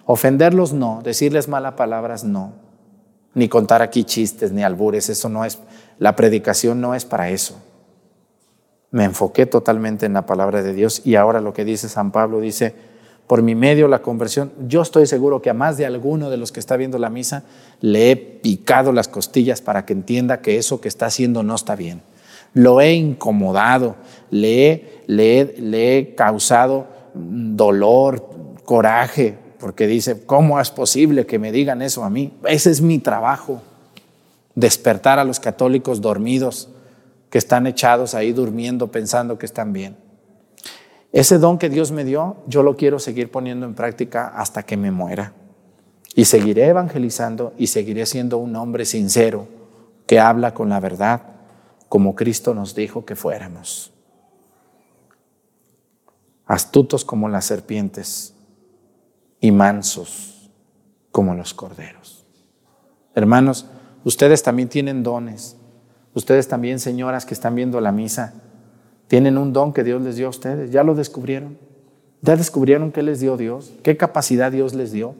Ofenderlos 0.04 0.72
no, 0.72 1.00
decirles 1.02 1.48
malas 1.48 1.74
palabras 1.74 2.22
no, 2.22 2.52
ni 3.34 3.48
contar 3.48 3.82
aquí 3.82 4.04
chistes 4.04 4.52
ni 4.52 4.62
albures, 4.62 5.08
eso 5.08 5.28
no 5.28 5.44
es, 5.44 5.58
la 5.98 6.14
predicación 6.14 6.80
no 6.80 6.94
es 6.94 7.04
para 7.04 7.30
eso. 7.30 7.60
Me 8.90 9.04
enfoqué 9.04 9.46
totalmente 9.46 10.06
en 10.06 10.12
la 10.12 10.26
palabra 10.26 10.62
de 10.62 10.72
Dios 10.72 11.02
y 11.04 11.16
ahora 11.16 11.40
lo 11.40 11.52
que 11.52 11.64
dice 11.64 11.88
San 11.88 12.12
Pablo 12.12 12.40
dice, 12.40 12.74
por 13.26 13.42
mi 13.42 13.54
medio 13.54 13.88
la 13.88 14.02
conversión, 14.02 14.52
yo 14.68 14.82
estoy 14.82 15.06
seguro 15.06 15.42
que 15.42 15.50
a 15.50 15.54
más 15.54 15.76
de 15.76 15.86
alguno 15.86 16.30
de 16.30 16.36
los 16.36 16.52
que 16.52 16.60
está 16.60 16.76
viendo 16.76 16.98
la 16.98 17.10
misa 17.10 17.42
le 17.80 18.12
he 18.12 18.16
picado 18.16 18.92
las 18.92 19.08
costillas 19.08 19.62
para 19.62 19.84
que 19.84 19.94
entienda 19.94 20.40
que 20.40 20.58
eso 20.58 20.80
que 20.80 20.88
está 20.88 21.06
haciendo 21.06 21.42
no 21.42 21.54
está 21.54 21.74
bien. 21.74 22.02
Lo 22.52 22.80
he 22.80 22.92
incomodado, 22.92 23.96
le 24.30 25.02
le 25.06 25.56
le 25.58 25.98
he 25.98 26.14
causado 26.14 26.95
dolor, 27.16 28.28
coraje, 28.64 29.38
porque 29.58 29.86
dice, 29.86 30.24
¿cómo 30.26 30.60
es 30.60 30.70
posible 30.70 31.26
que 31.26 31.38
me 31.38 31.52
digan 31.52 31.82
eso 31.82 32.04
a 32.04 32.10
mí? 32.10 32.32
Ese 32.44 32.70
es 32.70 32.80
mi 32.80 32.98
trabajo, 32.98 33.62
despertar 34.54 35.18
a 35.18 35.24
los 35.24 35.40
católicos 35.40 36.00
dormidos, 36.00 36.68
que 37.30 37.38
están 37.38 37.66
echados 37.66 38.14
ahí 38.14 38.32
durmiendo 38.32 38.90
pensando 38.90 39.38
que 39.38 39.46
están 39.46 39.72
bien. 39.72 39.96
Ese 41.12 41.38
don 41.38 41.58
que 41.58 41.68
Dios 41.68 41.92
me 41.92 42.04
dio, 42.04 42.36
yo 42.46 42.62
lo 42.62 42.76
quiero 42.76 42.98
seguir 42.98 43.30
poniendo 43.30 43.66
en 43.66 43.74
práctica 43.74 44.28
hasta 44.28 44.62
que 44.62 44.76
me 44.76 44.90
muera. 44.90 45.32
Y 46.14 46.26
seguiré 46.26 46.66
evangelizando 46.66 47.52
y 47.58 47.66
seguiré 47.68 48.06
siendo 48.06 48.38
un 48.38 48.54
hombre 48.56 48.84
sincero 48.84 49.48
que 50.06 50.20
habla 50.20 50.54
con 50.54 50.68
la 50.68 50.80
verdad, 50.80 51.22
como 51.88 52.14
Cristo 52.14 52.54
nos 52.54 52.74
dijo 52.74 53.04
que 53.04 53.16
fuéramos 53.16 53.95
astutos 56.46 57.04
como 57.04 57.28
las 57.28 57.44
serpientes 57.44 58.34
y 59.40 59.52
mansos 59.52 60.50
como 61.10 61.34
los 61.34 61.54
corderos. 61.54 62.26
Hermanos, 63.14 63.66
ustedes 64.04 64.42
también 64.42 64.68
tienen 64.68 65.02
dones. 65.02 65.56
Ustedes 66.14 66.48
también, 66.48 66.78
señoras 66.78 67.26
que 67.26 67.34
están 67.34 67.54
viendo 67.54 67.80
la 67.80 67.92
misa, 67.92 68.34
tienen 69.06 69.36
un 69.36 69.52
don 69.52 69.72
que 69.72 69.84
Dios 69.84 70.00
les 70.02 70.16
dio 70.16 70.26
a 70.26 70.30
ustedes. 70.30 70.70
¿Ya 70.70 70.82
lo 70.82 70.94
descubrieron? 70.94 71.58
¿Ya 72.22 72.36
descubrieron 72.36 72.90
qué 72.90 73.02
les 73.02 73.20
dio 73.20 73.36
Dios? 73.36 73.72
¿Qué 73.82 73.96
capacidad 73.96 74.50
Dios 74.50 74.74
les 74.74 74.92
dio? 74.92 75.14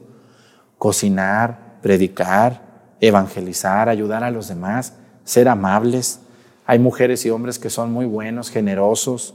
Cocinar, 0.78 1.78
predicar, 1.82 2.62
evangelizar, 3.00 3.88
ayudar 3.88 4.24
a 4.24 4.30
los 4.30 4.48
demás, 4.48 4.94
ser 5.24 5.48
amables. 5.48 6.20
Hay 6.64 6.78
mujeres 6.78 7.24
y 7.26 7.30
hombres 7.30 7.58
que 7.58 7.70
son 7.70 7.92
muy 7.92 8.06
buenos, 8.06 8.50
generosos. 8.50 9.34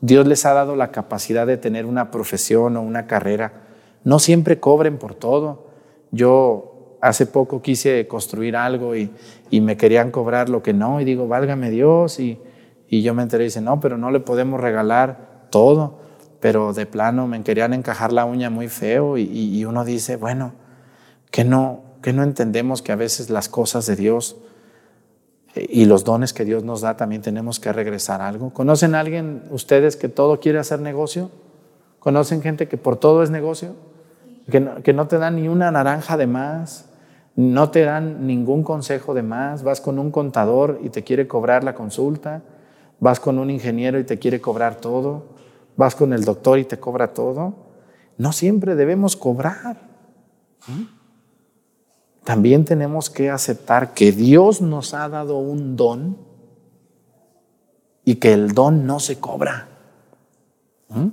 Dios 0.00 0.26
les 0.26 0.44
ha 0.44 0.52
dado 0.52 0.76
la 0.76 0.90
capacidad 0.90 1.46
de 1.46 1.56
tener 1.56 1.86
una 1.86 2.10
profesión 2.10 2.76
o 2.76 2.82
una 2.82 3.06
carrera. 3.06 3.64
No 4.04 4.18
siempre 4.18 4.60
cobren 4.60 4.98
por 4.98 5.14
todo. 5.14 5.66
Yo 6.10 6.98
hace 7.00 7.26
poco 7.26 7.62
quise 7.62 8.06
construir 8.06 8.56
algo 8.56 8.94
y, 8.94 9.10
me 9.50 9.76
querían 9.76 10.10
cobrar 10.10 10.48
lo 10.48 10.62
que 10.62 10.72
no 10.72 11.00
y 11.00 11.04
digo, 11.04 11.28
válgame 11.28 11.70
Dios. 11.70 12.20
Y, 12.20 12.40
yo 12.88 13.14
me 13.14 13.22
enteré 13.22 13.44
y 13.44 13.46
dice, 13.46 13.60
no, 13.60 13.80
pero 13.80 13.96
no 13.98 14.10
le 14.10 14.20
podemos 14.20 14.60
regalar 14.60 15.46
todo. 15.50 15.98
Pero 16.40 16.72
de 16.72 16.86
plano 16.86 17.26
me 17.26 17.42
querían 17.42 17.72
encajar 17.72 18.12
la 18.12 18.24
uña 18.26 18.50
muy 18.50 18.68
feo 18.68 19.16
y, 19.16 19.22
y 19.22 19.64
uno 19.64 19.84
dice, 19.84 20.16
bueno, 20.16 20.52
que 21.30 21.44
no, 21.44 21.80
que 22.02 22.12
no 22.12 22.22
entendemos 22.22 22.82
que 22.82 22.92
a 22.92 22.96
veces 22.96 23.30
las 23.30 23.48
cosas 23.48 23.86
de 23.86 23.96
Dios 23.96 24.36
y 25.56 25.84
los 25.86 26.04
dones 26.04 26.32
que 26.32 26.44
Dios 26.44 26.64
nos 26.64 26.80
da 26.80 26.96
también 26.96 27.22
tenemos 27.22 27.60
que 27.60 27.72
regresar 27.72 28.20
algo. 28.20 28.50
¿Conocen 28.50 28.94
alguien 28.94 29.42
ustedes 29.50 29.96
que 29.96 30.08
todo 30.08 30.40
quiere 30.40 30.58
hacer 30.58 30.80
negocio? 30.80 31.30
¿Conocen 31.98 32.42
gente 32.42 32.68
que 32.68 32.76
por 32.76 32.96
todo 32.96 33.22
es 33.22 33.30
negocio? 33.30 33.74
Que 34.50 34.60
no, 34.60 34.82
que 34.82 34.92
no 34.92 35.08
te 35.08 35.18
dan 35.18 35.36
ni 35.36 35.48
una 35.48 35.70
naranja 35.70 36.16
de 36.16 36.26
más, 36.26 36.88
no 37.34 37.70
te 37.70 37.82
dan 37.82 38.26
ningún 38.26 38.62
consejo 38.62 39.12
de 39.12 39.22
más, 39.22 39.62
vas 39.62 39.80
con 39.80 39.98
un 39.98 40.10
contador 40.10 40.80
y 40.82 40.90
te 40.90 41.04
quiere 41.04 41.26
cobrar 41.26 41.64
la 41.64 41.74
consulta, 41.74 42.42
vas 43.00 43.20
con 43.20 43.38
un 43.38 43.50
ingeniero 43.50 43.98
y 43.98 44.04
te 44.04 44.18
quiere 44.18 44.40
cobrar 44.40 44.76
todo, 44.76 45.36
vas 45.76 45.94
con 45.94 46.12
el 46.12 46.24
doctor 46.24 46.58
y 46.58 46.64
te 46.64 46.78
cobra 46.78 47.12
todo. 47.12 47.54
No 48.18 48.32
siempre 48.32 48.74
debemos 48.74 49.16
cobrar. 49.16 49.78
También 52.26 52.64
tenemos 52.64 53.08
que 53.08 53.30
aceptar 53.30 53.94
que 53.94 54.10
Dios 54.10 54.60
nos 54.60 54.94
ha 54.94 55.08
dado 55.08 55.38
un 55.38 55.76
don 55.76 56.16
y 58.04 58.16
que 58.16 58.32
el 58.32 58.50
don 58.50 58.84
no 58.84 58.98
se 58.98 59.20
cobra. 59.20 59.68
¿Mm? 60.88 61.06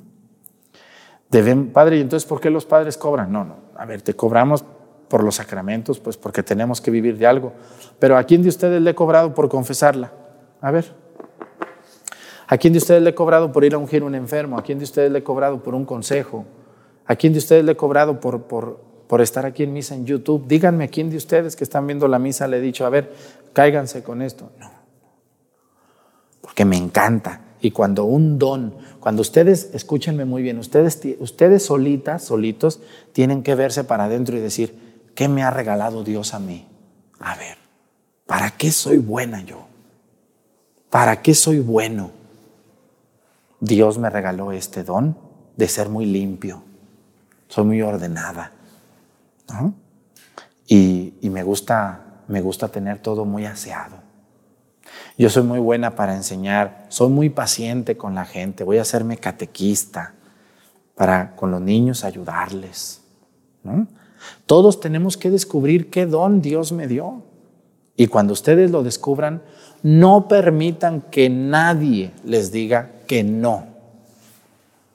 Deben, 1.30 1.72
padre, 1.72 1.98
¿y 1.98 2.02
entonces 2.02 2.28
por 2.28 2.42
qué 2.42 2.50
los 2.50 2.66
padres 2.66 2.98
cobran? 2.98 3.32
No, 3.32 3.46
no, 3.46 3.58
a 3.76 3.86
ver, 3.86 4.02
te 4.02 4.16
cobramos 4.16 4.66
por 5.08 5.24
los 5.24 5.36
sacramentos, 5.36 6.00
pues 6.00 6.18
porque 6.18 6.42
tenemos 6.42 6.82
que 6.82 6.90
vivir 6.90 7.16
de 7.20 7.28
algo. 7.28 7.54
Pero 8.00 8.18
¿a 8.18 8.24
quién 8.24 8.42
de 8.42 8.50
ustedes 8.50 8.82
le 8.82 8.90
he 8.90 8.96
cobrado 8.96 9.36
por 9.36 9.50
confesarla? 9.50 10.12
A 10.62 10.72
ver. 10.72 10.96
¿A 12.48 12.58
quién 12.58 12.74
de 12.74 12.80
ustedes 12.80 13.04
le 13.04 13.12
he 13.12 13.16
cobrado 13.16 13.52
por 13.52 13.64
ir 13.64 13.76
a 13.76 13.78
ungir 13.78 14.04
un 14.04 14.16
enfermo? 14.16 14.58
¿A 14.58 14.64
quién 14.64 14.80
de 14.80 14.86
ustedes 14.86 15.12
le 15.12 15.20
he 15.20 15.24
cobrado 15.24 15.62
por 15.62 15.76
un 15.76 15.86
consejo? 15.86 16.44
¿A 17.06 17.16
quién 17.16 17.34
de 17.34 17.40
ustedes 17.40 17.64
le 17.64 17.74
he 17.74 17.78
cobrado 17.78 18.20
por, 18.20 18.42
por 18.46 18.93
por 19.14 19.22
estar 19.22 19.46
aquí 19.46 19.62
en 19.62 19.72
misa 19.72 19.94
en 19.94 20.08
YouTube. 20.08 20.48
Díganme 20.48 20.86
a 20.86 20.88
quién 20.88 21.12
de 21.12 21.18
ustedes 21.18 21.56
que 21.56 21.64
están 21.64 21.86
viendo 21.86 22.08
la 22.08 22.18
misa 22.18 22.48
le 22.48 22.58
he 22.58 22.62
dicho, 22.62 22.84
a 22.84 22.90
ver, 22.90 23.14
cáiganse 23.54 24.02
con 24.02 24.24
esto. 24.24 24.50
No, 24.60 24.72
porque 26.42 26.66
me 26.66 26.78
encanta. 26.78 27.42
Y 27.62 27.70
cuando 27.70 28.06
un 28.06 28.40
don, 28.40 28.74
cuando 29.00 29.22
ustedes, 29.22 29.70
escúchenme 29.76 30.26
muy 30.26 30.42
bien, 30.42 30.58
ustedes, 30.58 31.00
ustedes 31.20 31.64
solitas, 31.64 32.24
solitos, 32.24 32.80
tienen 33.12 33.44
que 33.44 33.54
verse 33.54 33.84
para 33.84 34.06
adentro 34.06 34.36
y 34.36 34.40
decir, 34.40 35.04
¿qué 35.14 35.28
me 35.28 35.44
ha 35.44 35.52
regalado 35.52 36.04
Dios 36.04 36.34
a 36.34 36.40
mí? 36.40 36.66
A 37.20 37.36
ver, 37.36 37.60
¿para 38.26 38.50
qué 38.50 38.72
soy 38.72 38.98
buena 38.98 39.44
yo? 39.44 39.68
¿Para 40.90 41.22
qué 41.22 41.36
soy 41.36 41.60
bueno? 41.60 42.10
Dios 43.60 44.00
me 44.00 44.10
regaló 44.10 44.52
este 44.52 44.84
don 44.84 45.16
de 45.56 45.68
ser 45.68 45.88
muy 45.88 46.08
limpio, 46.08 46.64
soy 47.48 47.66
muy 47.66 47.82
ordenada, 47.84 48.54
y, 50.68 51.14
me, 51.30 51.44
gusta, 51.44 52.24
me 52.28 52.42
gusta 52.42 52.68
tener 52.70 53.00
todo 53.00 53.26
muy 53.26 53.46
aseado. 53.46 53.98
Yo 55.18 55.30
soy 55.30 55.44
muy 55.44 55.60
buena 55.60 55.96
para 55.96 56.16
enseñar, 56.16 56.86
soy 56.90 57.10
muy 57.10 57.30
paciente 57.30 57.98
con 57.98 58.16
la 58.16 58.26
gente, 58.26 58.64
voy 58.64 58.78
a 58.78 58.82
hacerme 58.82 59.18
catequista 59.18 60.14
para 60.96 61.36
con 61.36 61.52
los 61.52 61.62
niños 61.62 62.04
ayudarles. 62.04 63.02
Todos 64.46 64.80
tenemos 64.80 65.18
que 65.18 65.30
descubrir 65.30 65.90
qué 65.90 66.06
don 66.06 66.42
Dios 66.42 66.72
me 66.72 66.88
dio. 66.88 67.24
Y 67.96 68.08
cuando 68.08 68.34
ustedes 68.34 68.72
lo 68.72 68.84
descubran, 68.84 69.44
no 69.84 70.28
permitan 70.28 71.02
que 71.02 71.30
nadie 71.30 72.12
les 72.24 72.52
diga 72.52 72.92
que 73.08 73.24
no. 73.24 73.68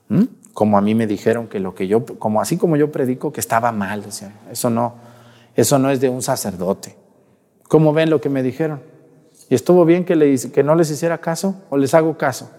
¿Mm? 0.09 0.25
Como 0.59 0.77
a 0.77 0.81
mí 0.81 0.93
me 0.97 1.07
dijeron 1.07 1.47
que 1.47 1.61
lo 1.61 1.77
que 1.77 1.87
yo, 1.87 2.05
como 2.05 2.41
así 2.41 2.57
como 2.57 2.77
yo 2.77 2.91
predico, 2.91 3.33
que 3.33 3.39
estaba 3.39 3.71
mal, 3.71 4.05
eso 4.51 4.71
no, 4.71 4.95
eso 5.55 5.79
no 5.79 5.89
es 5.89 6.01
de 6.01 6.09
un 6.09 6.21
sacerdote. 6.21 6.97
¿Cómo 7.69 7.93
ven 7.93 8.11
lo 8.11 8.21
que 8.21 8.29
me 8.29 8.43
dijeron? 8.43 8.81
¿Y 9.49 9.55
estuvo 9.55 9.85
bien 9.85 10.05
que, 10.05 10.17
le, 10.17 10.37
que 10.51 10.65
no 10.65 10.75
les 10.75 10.91
hiciera 10.91 11.19
caso 11.19 11.55
o 11.71 11.77
les 11.77 11.95
hago 11.95 12.19
caso? 12.19 12.51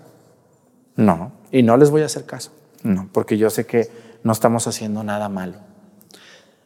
No, 0.95 1.33
y 1.51 1.61
no 1.61 1.75
les 1.75 1.91
voy 1.91 2.01
a 2.01 2.05
hacer 2.05 2.25
caso. 2.25 2.51
No, 2.83 3.09
porque 3.11 3.37
yo 3.37 3.49
sé 3.49 3.65
que 3.65 3.89
no 4.23 4.31
estamos 4.31 4.65
haciendo 4.65 5.03
nada 5.03 5.27
malo. 5.27 5.55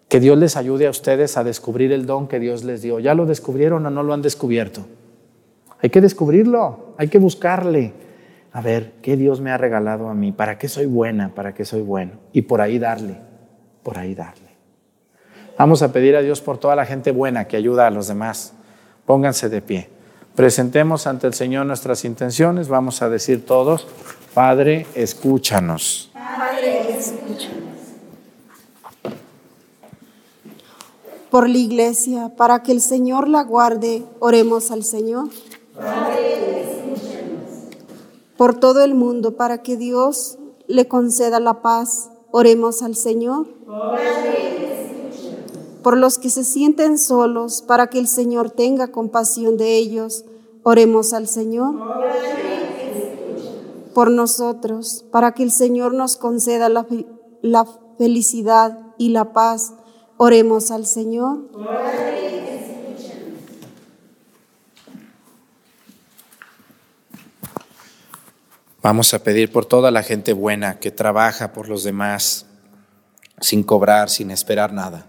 Que 0.10 0.20
Dios 0.20 0.38
les 0.38 0.56
ayude 0.56 0.86
a 0.86 0.92
ustedes 0.92 1.36
a 1.36 1.44
descubrir 1.44 1.92
el 1.94 2.06
don 2.06 2.28
que 2.28 2.40
Dios 2.40 2.64
les 2.64 2.84
dio. 2.84 3.00
¿Ya 3.00 3.16
lo 3.16 3.26
descubrieron 3.26 3.84
o 3.88 3.90
no 3.90 4.04
lo 4.04 4.14
han 4.14 4.22
descubierto? 4.22 4.86
Hay 5.82 5.90
que 5.90 6.00
descubrirlo, 6.00 6.94
hay 7.00 7.08
que 7.08 7.18
buscarle 7.18 8.03
a 8.54 8.62
ver, 8.62 8.94
¿qué 9.02 9.18
Dios 9.18 9.42
me 9.42 9.50
ha 9.50 9.58
regalado 9.58 10.10
a 10.10 10.14
mí? 10.14 10.32
¿Para 10.32 10.60
qué 10.60 10.70
soy 10.70 10.86
buena? 10.86 11.34
¿Para 11.34 11.56
qué 11.56 11.66
soy 11.66 11.82
bueno? 11.82 12.12
Y 12.34 12.44
por 12.44 12.62
ahí 12.62 12.78
darle, 12.78 13.18
por 13.82 13.98
ahí 13.98 14.14
darle. 14.14 14.54
Vamos 15.58 15.82
a 15.82 15.92
pedir 15.92 16.16
a 16.16 16.22
Dios 16.22 16.40
por 16.40 16.60
toda 16.60 16.76
la 16.76 16.86
gente 16.86 17.12
buena 17.12 17.48
que 17.48 17.58
ayuda 17.58 17.88
a 17.88 17.90
los 17.90 18.08
demás. 18.08 18.54
Pónganse 19.08 19.50
de 19.50 19.62
pie. 19.64 19.90
Presentemos 20.36 21.08
ante 21.08 21.26
el 21.26 21.34
Señor 21.34 21.66
nuestras 21.66 22.06
intenciones. 22.06 22.68
Vamos 22.68 23.02
a 23.02 23.10
decir 23.10 23.44
todos, 23.44 23.88
Padre, 24.36 24.86
escúchanos. 24.94 26.12
Padre, 26.14 26.96
escúchanos. 26.96 27.64
Por 31.32 31.50
la 31.50 31.58
iglesia, 31.58 32.30
para 32.38 32.62
que 32.62 32.72
el 32.72 32.82
Señor 32.82 33.28
la 33.28 33.44
guarde, 33.44 34.04
oremos 34.20 34.70
al 34.70 34.84
Señor. 34.84 35.30
Padre, 35.76 36.53
por 38.44 38.56
todo 38.56 38.84
el 38.84 38.94
mundo 38.94 39.38
para 39.38 39.64
que 39.64 39.78
Dios 39.78 40.38
le 40.68 40.90
conceda 40.90 41.40
la 41.40 41.62
paz. 41.62 42.12
Oremos 42.30 42.82
al 42.84 42.94
Señor. 42.94 43.48
Por 45.82 45.96
los 45.96 46.20
que 46.20 46.30
se 46.30 46.44
sienten 46.44 46.98
solos, 46.98 47.62
para 47.62 47.88
que 47.88 48.00
el 48.00 48.08
Señor 48.10 48.52
tenga 48.52 48.92
compasión 48.92 49.56
de 49.56 49.78
ellos. 49.78 50.26
Oremos 50.64 51.14
al 51.14 51.30
Señor. 51.30 51.74
Por 53.94 54.12
nosotros, 54.12 55.06
para 55.10 55.34
que 55.34 55.44
el 55.44 55.52
Señor 55.52 55.94
nos 55.94 56.18
conceda 56.18 56.68
la, 56.68 56.86
la 57.42 57.66
felicidad 57.98 58.78
y 58.98 59.12
la 59.12 59.32
paz. 59.32 59.74
Oremos 60.18 60.70
al 60.70 60.86
Señor. 60.86 61.48
Vamos 68.84 69.14
a 69.14 69.24
pedir 69.24 69.50
por 69.50 69.66
toda 69.66 69.92
la 69.92 70.04
gente 70.04 70.34
buena 70.34 70.78
que 70.78 70.92
trabaja 70.92 71.54
por 71.54 71.70
los 71.70 71.86
demás 71.86 72.46
sin 73.40 73.64
cobrar, 73.64 74.10
sin 74.10 74.30
esperar 74.30 74.74
nada, 74.74 75.08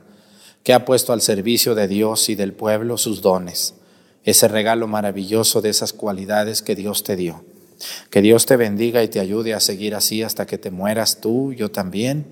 que 0.62 0.72
ha 0.72 0.84
puesto 0.84 1.12
al 1.12 1.20
servicio 1.20 1.74
de 1.74 1.88
Dios 1.88 2.28
y 2.28 2.36
del 2.36 2.52
pueblo 2.52 2.96
sus 2.98 3.20
dones, 3.20 3.74
ese 4.22 4.46
regalo 4.46 4.86
maravilloso 4.86 5.60
de 5.60 5.70
esas 5.70 5.92
cualidades 5.92 6.62
que 6.62 6.76
Dios 6.76 7.02
te 7.02 7.16
dio. 7.16 7.44
Que 8.10 8.22
Dios 8.22 8.46
te 8.46 8.56
bendiga 8.56 9.02
y 9.02 9.08
te 9.08 9.18
ayude 9.18 9.54
a 9.54 9.60
seguir 9.60 9.96
así 9.96 10.22
hasta 10.22 10.46
que 10.46 10.56
te 10.56 10.70
mueras 10.70 11.20
tú, 11.20 11.52
yo 11.52 11.72
también. 11.72 12.26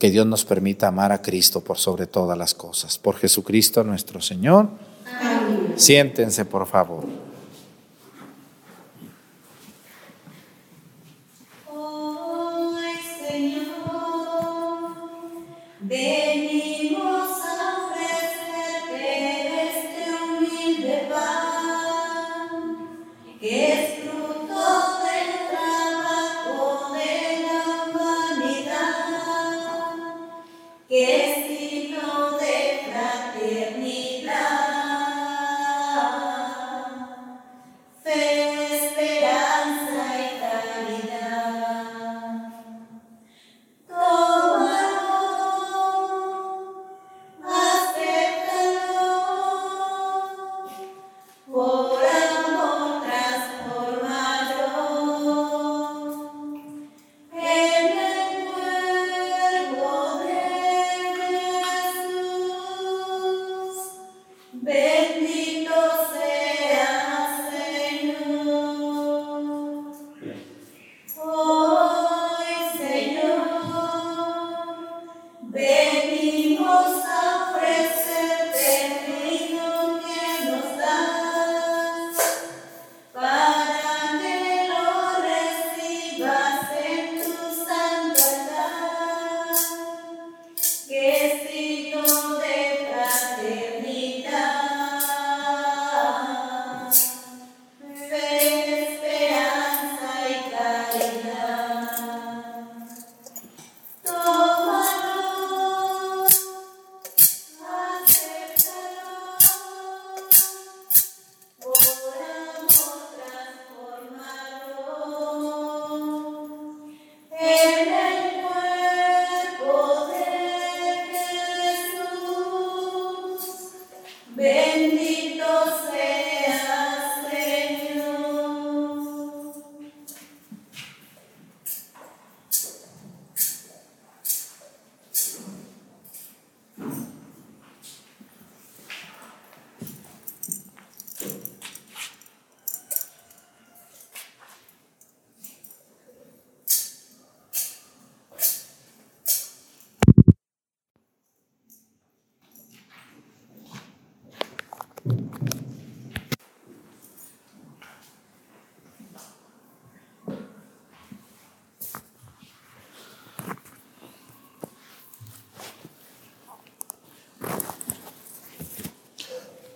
Que 0.00 0.10
Dios 0.10 0.26
nos 0.26 0.44
permita 0.44 0.88
amar 0.88 1.12
a 1.12 1.22
Cristo 1.22 1.62
por 1.62 1.78
sobre 1.78 2.08
todas 2.08 2.36
las 2.36 2.54
cosas. 2.54 2.98
Por 2.98 3.16
Jesucristo 3.16 3.84
nuestro 3.84 4.20
Señor. 4.20 4.68
Siéntense, 5.76 6.44
por 6.44 6.66
favor. 6.66 7.04
Bene 15.92 16.51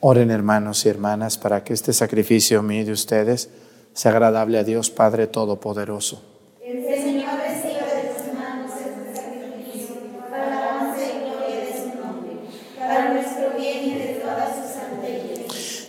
Oren 0.08 0.30
hermanos 0.30 0.86
y 0.86 0.88
hermanas 0.88 1.36
para 1.36 1.64
que 1.64 1.72
este 1.72 1.92
sacrificio 1.92 2.62
mío 2.62 2.84
de 2.84 2.92
ustedes 2.92 3.50
sea 3.92 4.12
agradable 4.12 4.56
a 4.56 4.62
Dios 4.62 4.88
Padre 4.88 5.26
Todopoderoso. 5.26 6.22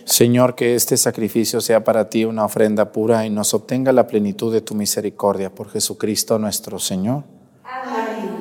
Señor, 0.04 0.56
que 0.56 0.74
este 0.74 0.96
sacrificio 0.96 1.60
sea 1.60 1.84
para 1.84 2.10
ti 2.10 2.24
una 2.24 2.44
ofrenda 2.44 2.90
pura 2.90 3.24
y 3.24 3.30
nos 3.30 3.54
obtenga 3.54 3.92
la 3.92 4.08
plenitud 4.08 4.52
de 4.52 4.62
tu 4.62 4.74
misericordia 4.74 5.54
por 5.54 5.70
Jesucristo 5.70 6.40
nuestro 6.40 6.80
Señor. 6.80 7.22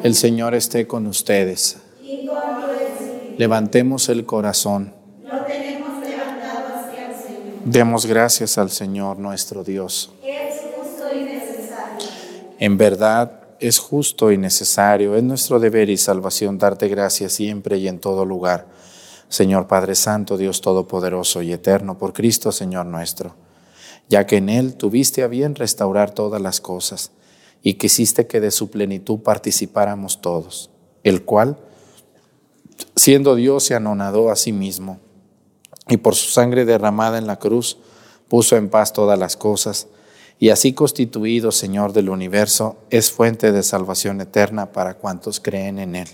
El 0.02 0.16
Señor 0.16 0.56
esté 0.56 0.88
con 0.88 1.06
ustedes. 1.06 1.78
Levantemos 3.38 4.10
el 4.10 4.26
corazón. 4.26 4.97
Demos 7.70 8.06
gracias 8.06 8.58
al 8.58 8.72
Señor 8.72 9.20
nuestro 9.20 9.62
Dios. 9.62 10.10
En 12.60 12.78
verdad 12.78 13.42
es 13.60 13.78
justo 13.78 14.32
y 14.32 14.38
necesario, 14.38 15.18
es 15.18 15.24
nuestro 15.24 15.60
deber 15.60 15.90
y 15.90 15.98
salvación 15.98 16.58
darte 16.58 16.88
gracias 16.88 17.34
siempre 17.34 17.78
y 17.78 17.90
en 17.90 18.00
todo 18.00 18.24
lugar. 18.24 18.68
Señor 19.28 19.68
Padre 19.68 19.96
Santo, 19.96 20.38
Dios 20.38 20.62
Todopoderoso 20.62 21.42
y 21.42 21.52
Eterno, 21.52 21.98
por 21.98 22.14
Cristo 22.14 22.54
Señor 22.54 22.86
nuestro, 22.86 23.36
ya 24.08 24.26
que 24.26 24.38
en 24.38 24.48
Él 24.48 24.76
tuviste 24.76 25.24
a 25.24 25.28
bien 25.28 25.54
restaurar 25.54 26.12
todas 26.12 26.42
las 26.42 26.62
cosas 26.62 27.12
y 27.62 27.74
quisiste 27.74 28.28
que 28.28 28.40
de 28.40 28.52
su 28.52 28.70
plenitud 28.72 29.20
participáramos 29.20 30.22
todos, 30.22 30.70
el 31.04 31.26
cual, 31.26 31.58
siendo 32.96 33.36
Dios, 33.36 33.66
se 33.66 33.76
anonadó 33.76 34.32
a 34.32 34.38
sí 34.38 34.54
mismo 34.54 35.02
y 35.90 35.98
por 35.98 36.16
su 36.16 36.30
sangre 36.30 36.66
derramada 36.66 37.18
en 37.18 37.28
la 37.28 37.38
cruz 37.38 37.78
puso 38.28 38.56
en 38.56 38.70
paz 38.70 38.94
todas 38.94 39.18
las 39.18 39.38
cosas, 39.38 39.88
y 40.40 40.50
así 40.50 40.74
constituido 40.74 41.52
Señor 41.52 41.94
del 41.94 42.10
universo, 42.10 42.78
es 42.90 43.12
fuente 43.12 43.52
de 43.52 43.64
salvación 43.64 44.22
eterna 44.22 44.72
para 44.72 44.96
cuantos 44.96 45.40
creen 45.40 45.80
en 45.80 45.96
Él. 45.96 46.10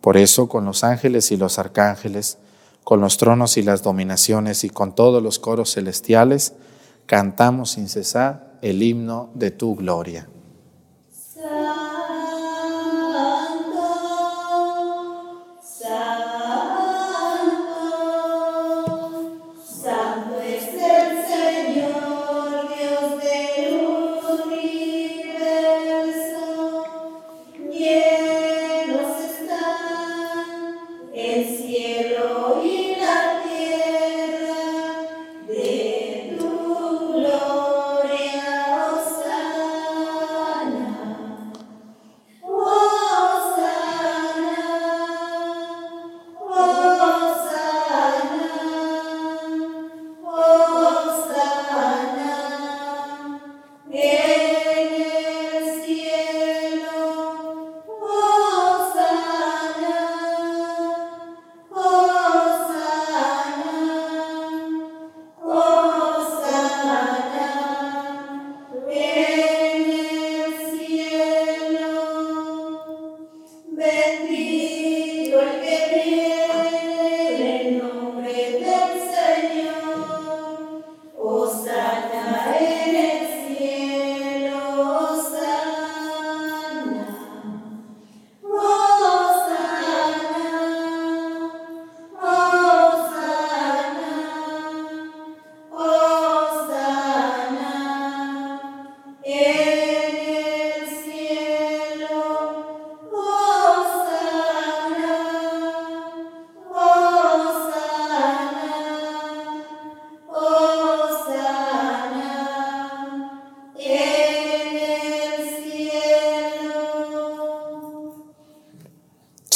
Por 0.00 0.16
eso, 0.16 0.48
con 0.48 0.64
los 0.64 0.84
ángeles 0.84 1.30
y 1.30 1.36
los 1.36 1.58
arcángeles, 1.58 2.38
con 2.84 3.00
los 3.00 3.18
tronos 3.18 3.56
y 3.58 3.62
las 3.62 3.82
dominaciones 3.82 4.64
y 4.64 4.70
con 4.70 4.94
todos 4.94 5.22
los 5.22 5.38
coros 5.38 5.74
celestiales, 5.74 6.54
cantamos 7.04 7.72
sin 7.72 7.88
cesar 7.88 8.58
el 8.62 8.82
himno 8.82 9.30
de 9.34 9.50
tu 9.50 9.76
gloria. 9.76 10.28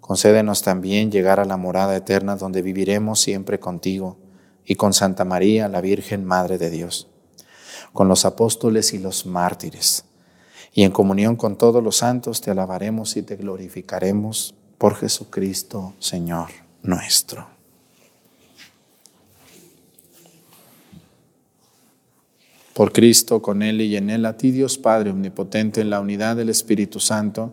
concédenos 0.00 0.62
también 0.62 1.10
llegar 1.10 1.40
a 1.40 1.44
la 1.44 1.56
morada 1.56 1.96
eterna 1.96 2.36
donde 2.36 2.62
viviremos 2.62 3.20
siempre 3.20 3.60
contigo 3.60 4.16
y 4.64 4.74
con 4.74 4.92
Santa 4.92 5.24
María, 5.24 5.68
la 5.68 5.80
Virgen 5.80 6.24
Madre 6.24 6.58
de 6.58 6.70
Dios, 6.70 7.08
con 7.92 8.08
los 8.08 8.24
apóstoles 8.24 8.92
y 8.92 8.98
los 8.98 9.26
mártires 9.26 10.04
y 10.78 10.84
en 10.84 10.92
comunión 10.92 11.36
con 11.36 11.56
todos 11.56 11.82
los 11.82 11.96
santos 11.96 12.40
te 12.40 12.50
alabaremos 12.50 13.16
y 13.16 13.22
te 13.22 13.34
glorificaremos 13.36 14.54
por 14.78 14.94
Jesucristo, 14.94 15.94
Señor 15.98 16.50
nuestro. 16.82 17.48
Por 22.74 22.92
Cristo, 22.92 23.42
con 23.42 23.62
Él 23.64 23.80
y 23.80 23.96
en 23.96 24.08
Él, 24.08 24.24
a 24.24 24.36
ti 24.36 24.52
Dios 24.52 24.78
Padre 24.78 25.10
Omnipotente, 25.10 25.80
en 25.80 25.90
la 25.90 25.98
unidad 25.98 26.36
del 26.36 26.48
Espíritu 26.48 27.00
Santo, 27.00 27.52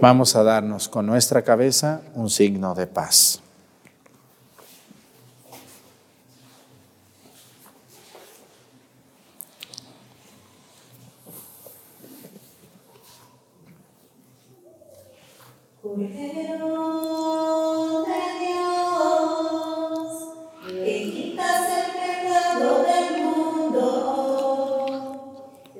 Vamos 0.00 0.36
a 0.36 0.42
darnos 0.42 0.88
con 0.88 1.06
nuestra 1.06 1.42
cabeza 1.42 2.02
un 2.14 2.28
signo 2.28 2.74
de 2.74 2.86
paz. 2.86 3.40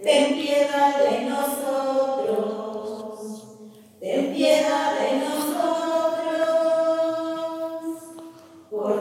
Ten 0.05 0.35
piedad 0.35 0.99
de 1.03 1.25
nosotros. 1.31 1.64
De 4.55 4.61
nosotros. 5.19 6.15
Por 8.71 9.01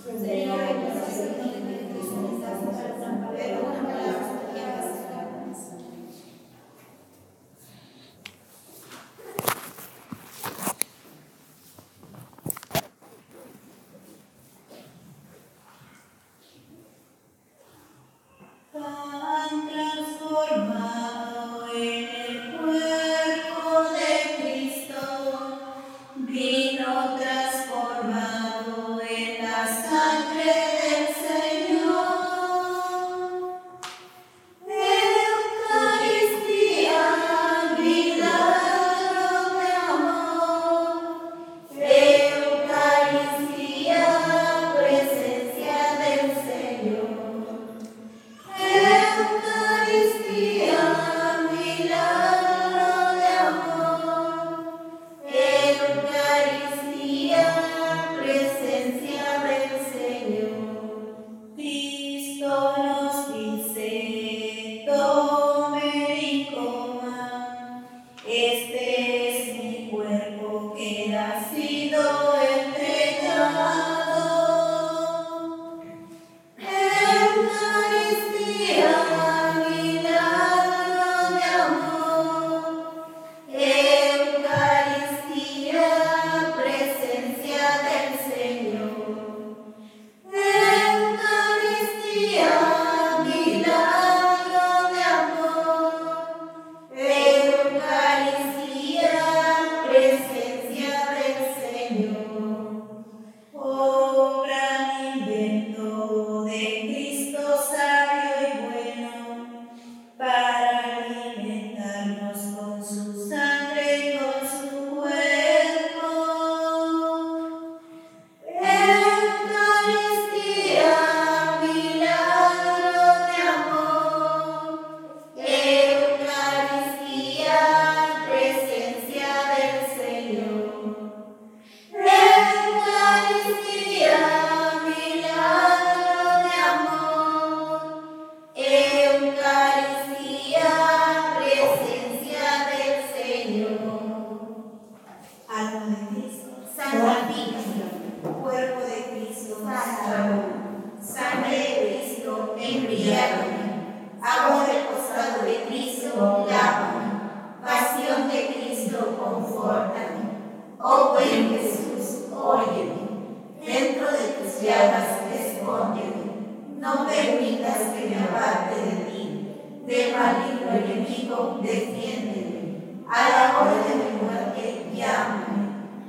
Defiéndeme. 171.61 173.05
A 173.09 173.29
la 173.29 173.59
hora 173.59 173.83
de 173.83 173.95
mi 173.95 174.21
muerte, 174.21 174.91
llámame 174.95 175.61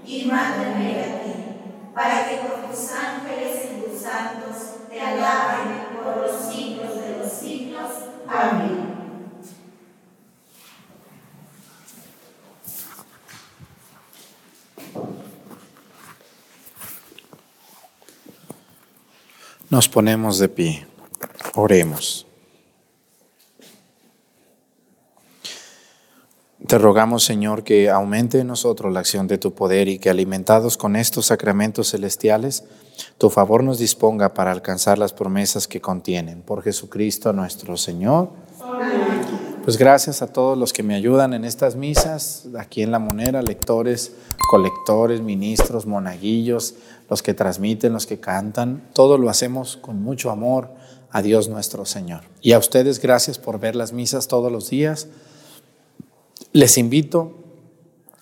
y 0.06 0.24
mándame 0.26 1.00
a 1.00 1.22
ti, 1.22 1.32
para 1.94 2.28
que 2.28 2.38
con 2.38 2.70
tus 2.70 2.92
ángeles 2.92 3.64
y 3.64 3.80
tus 3.82 4.00
santos 4.00 4.88
te 4.88 5.00
alaben 5.00 5.98
por 6.02 6.16
los 6.18 6.52
siglos 6.52 6.94
de 6.96 7.18
los 7.18 7.32
siglos. 7.32 7.90
Amén. 8.28 8.92
Nos 19.70 19.88
ponemos 19.88 20.38
de 20.38 20.48
pie. 20.48 20.86
Oremos. 21.54 22.26
Te 26.72 26.78
rogamos, 26.78 27.22
Señor, 27.22 27.64
que 27.64 27.90
aumente 27.90 28.38
en 28.38 28.46
nosotros 28.46 28.90
la 28.94 29.00
acción 29.00 29.26
de 29.26 29.36
tu 29.36 29.52
poder 29.52 29.88
y 29.88 29.98
que 29.98 30.08
alimentados 30.08 30.78
con 30.78 30.96
estos 30.96 31.26
sacramentos 31.26 31.90
celestiales, 31.90 32.64
tu 33.18 33.28
favor 33.28 33.62
nos 33.62 33.78
disponga 33.78 34.32
para 34.32 34.52
alcanzar 34.52 34.96
las 34.96 35.12
promesas 35.12 35.68
que 35.68 35.82
contienen. 35.82 36.40
Por 36.40 36.62
Jesucristo 36.62 37.34
nuestro 37.34 37.76
Señor. 37.76 38.30
Pues 39.62 39.76
gracias 39.76 40.22
a 40.22 40.28
todos 40.28 40.56
los 40.56 40.72
que 40.72 40.82
me 40.82 40.94
ayudan 40.94 41.34
en 41.34 41.44
estas 41.44 41.76
misas, 41.76 42.46
aquí 42.58 42.80
en 42.80 42.90
La 42.90 42.98
Monera, 42.98 43.42
lectores, 43.42 44.12
colectores, 44.48 45.20
ministros, 45.20 45.84
monaguillos, 45.84 46.76
los 47.10 47.22
que 47.22 47.34
transmiten, 47.34 47.92
los 47.92 48.06
que 48.06 48.18
cantan. 48.18 48.82
Todo 48.94 49.18
lo 49.18 49.28
hacemos 49.28 49.76
con 49.76 50.02
mucho 50.02 50.30
amor 50.30 50.70
a 51.10 51.20
Dios 51.20 51.50
nuestro 51.50 51.84
Señor. 51.84 52.22
Y 52.40 52.52
a 52.52 52.58
ustedes 52.58 52.98
gracias 52.98 53.38
por 53.38 53.60
ver 53.60 53.76
las 53.76 53.92
misas 53.92 54.26
todos 54.26 54.50
los 54.50 54.70
días. 54.70 55.08
Les 56.52 56.76
invito 56.76 57.32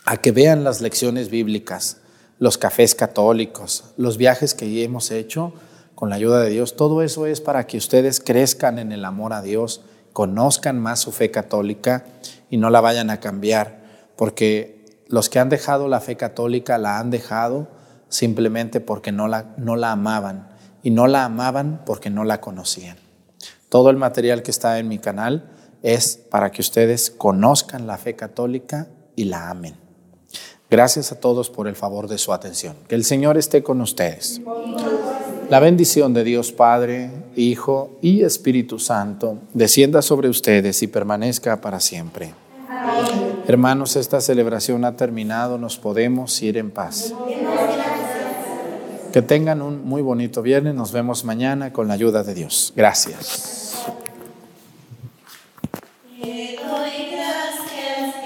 a 0.05 0.19
que 0.19 0.31
vean 0.31 0.63
las 0.63 0.81
lecciones 0.81 1.31
bíblicas, 1.31 1.99
los 2.39 2.59
cafés 2.59 2.95
católicos, 2.95 3.93
los 3.97 4.17
viajes 4.17 4.55
que 4.55 4.85
hemos 4.85 5.11
hecho 5.11 5.53
con 5.97 6.11
la 6.11 6.17
ayuda 6.17 6.41
de 6.41 6.51
Dios. 6.51 6.77
Todo 6.77 7.03
eso 7.03 7.27
es 7.27 7.41
para 7.41 7.67
que 7.67 7.77
ustedes 7.77 8.21
crezcan 8.21 8.79
en 8.79 8.93
el 8.93 9.05
amor 9.05 9.33
a 9.33 9.43
Dios 9.43 9.83
conozcan 10.13 10.79
más 10.79 11.01
su 11.01 11.13
fe 11.13 11.31
católica 11.31 12.05
y 12.49 12.57
no 12.57 12.71
la 12.71 12.81
vayan 12.81 13.11
a 13.11 13.21
cambiar, 13.21 13.81
porque 14.17 14.85
los 15.09 15.29
que 15.29 15.39
han 15.39 15.49
dejado 15.49 15.89
la 15.89 16.01
fe 16.01 16.17
católica 16.17 16.79
la 16.79 16.99
han 16.99 17.11
dejado 17.11 17.69
simplemente 18.09 18.81
porque 18.81 19.13
no 19.13 19.29
la, 19.29 19.55
no 19.57 19.77
la 19.77 19.93
amaban 19.93 20.49
y 20.83 20.91
no 20.91 21.07
la 21.07 21.25
amaban 21.25 21.83
porque 21.85 22.11
no 22.11 22.25
la 22.25 22.41
conocían. 22.41 22.97
Todo 23.69 23.91
el 23.91 23.97
material 23.97 24.43
que 24.43 24.51
está 24.51 24.79
en 24.79 24.89
mi 24.89 24.99
canal 24.99 25.51
es 25.83 26.17
para 26.31 26.51
que 26.51 26.61
ustedes 26.61 27.11
conozcan 27.11 27.87
la 27.87 27.97
fe 27.99 28.17
católica 28.17 28.89
y 29.17 29.25
la 29.25 29.51
amen. 29.51 29.75
Gracias 30.71 31.11
a 31.11 31.19
todos 31.19 31.51
por 31.51 31.67
el 31.67 31.75
favor 31.75 32.07
de 32.07 32.17
su 32.17 32.33
atención. 32.33 32.77
Que 32.87 32.95
el 32.95 33.05
Señor 33.05 33.37
esté 33.37 33.63
con 33.63 33.81
ustedes. 33.81 34.41
La 35.49 35.59
bendición 35.59 36.15
de 36.15 36.23
Dios 36.23 36.53
Padre, 36.53 37.11
Hijo 37.35 37.99
y 38.01 38.23
Espíritu 38.23 38.79
Santo 38.79 39.39
descienda 39.53 40.01
sobre 40.01 40.29
ustedes 40.29 40.81
y 40.85 40.87
permanezca 40.87 41.61
para 41.61 41.81
siempre. 41.81 42.35
Hermanos, 43.49 43.97
esta 43.97 44.21
celebración 44.21 44.85
ha 44.85 44.95
terminado, 44.95 45.59
nos 45.59 45.77
podemos 45.77 46.41
ir 46.41 46.57
en 46.57 46.71
paz. 46.71 47.13
Que 49.13 49.23
tengan 49.23 49.61
un 49.61 49.85
muy 49.85 50.03
bonito 50.03 50.41
viernes, 50.41 50.77
nos 50.77 50.93
vemos 50.93 51.25
mañana 51.25 51.73
con 51.73 51.89
la 51.89 51.95
ayuda 51.95 52.23
de 52.23 52.35
Dios. 52.35 52.73
Gracias. 52.77 53.70
Te 56.31 56.57
doy 56.65 57.11
gracias. 57.11 58.21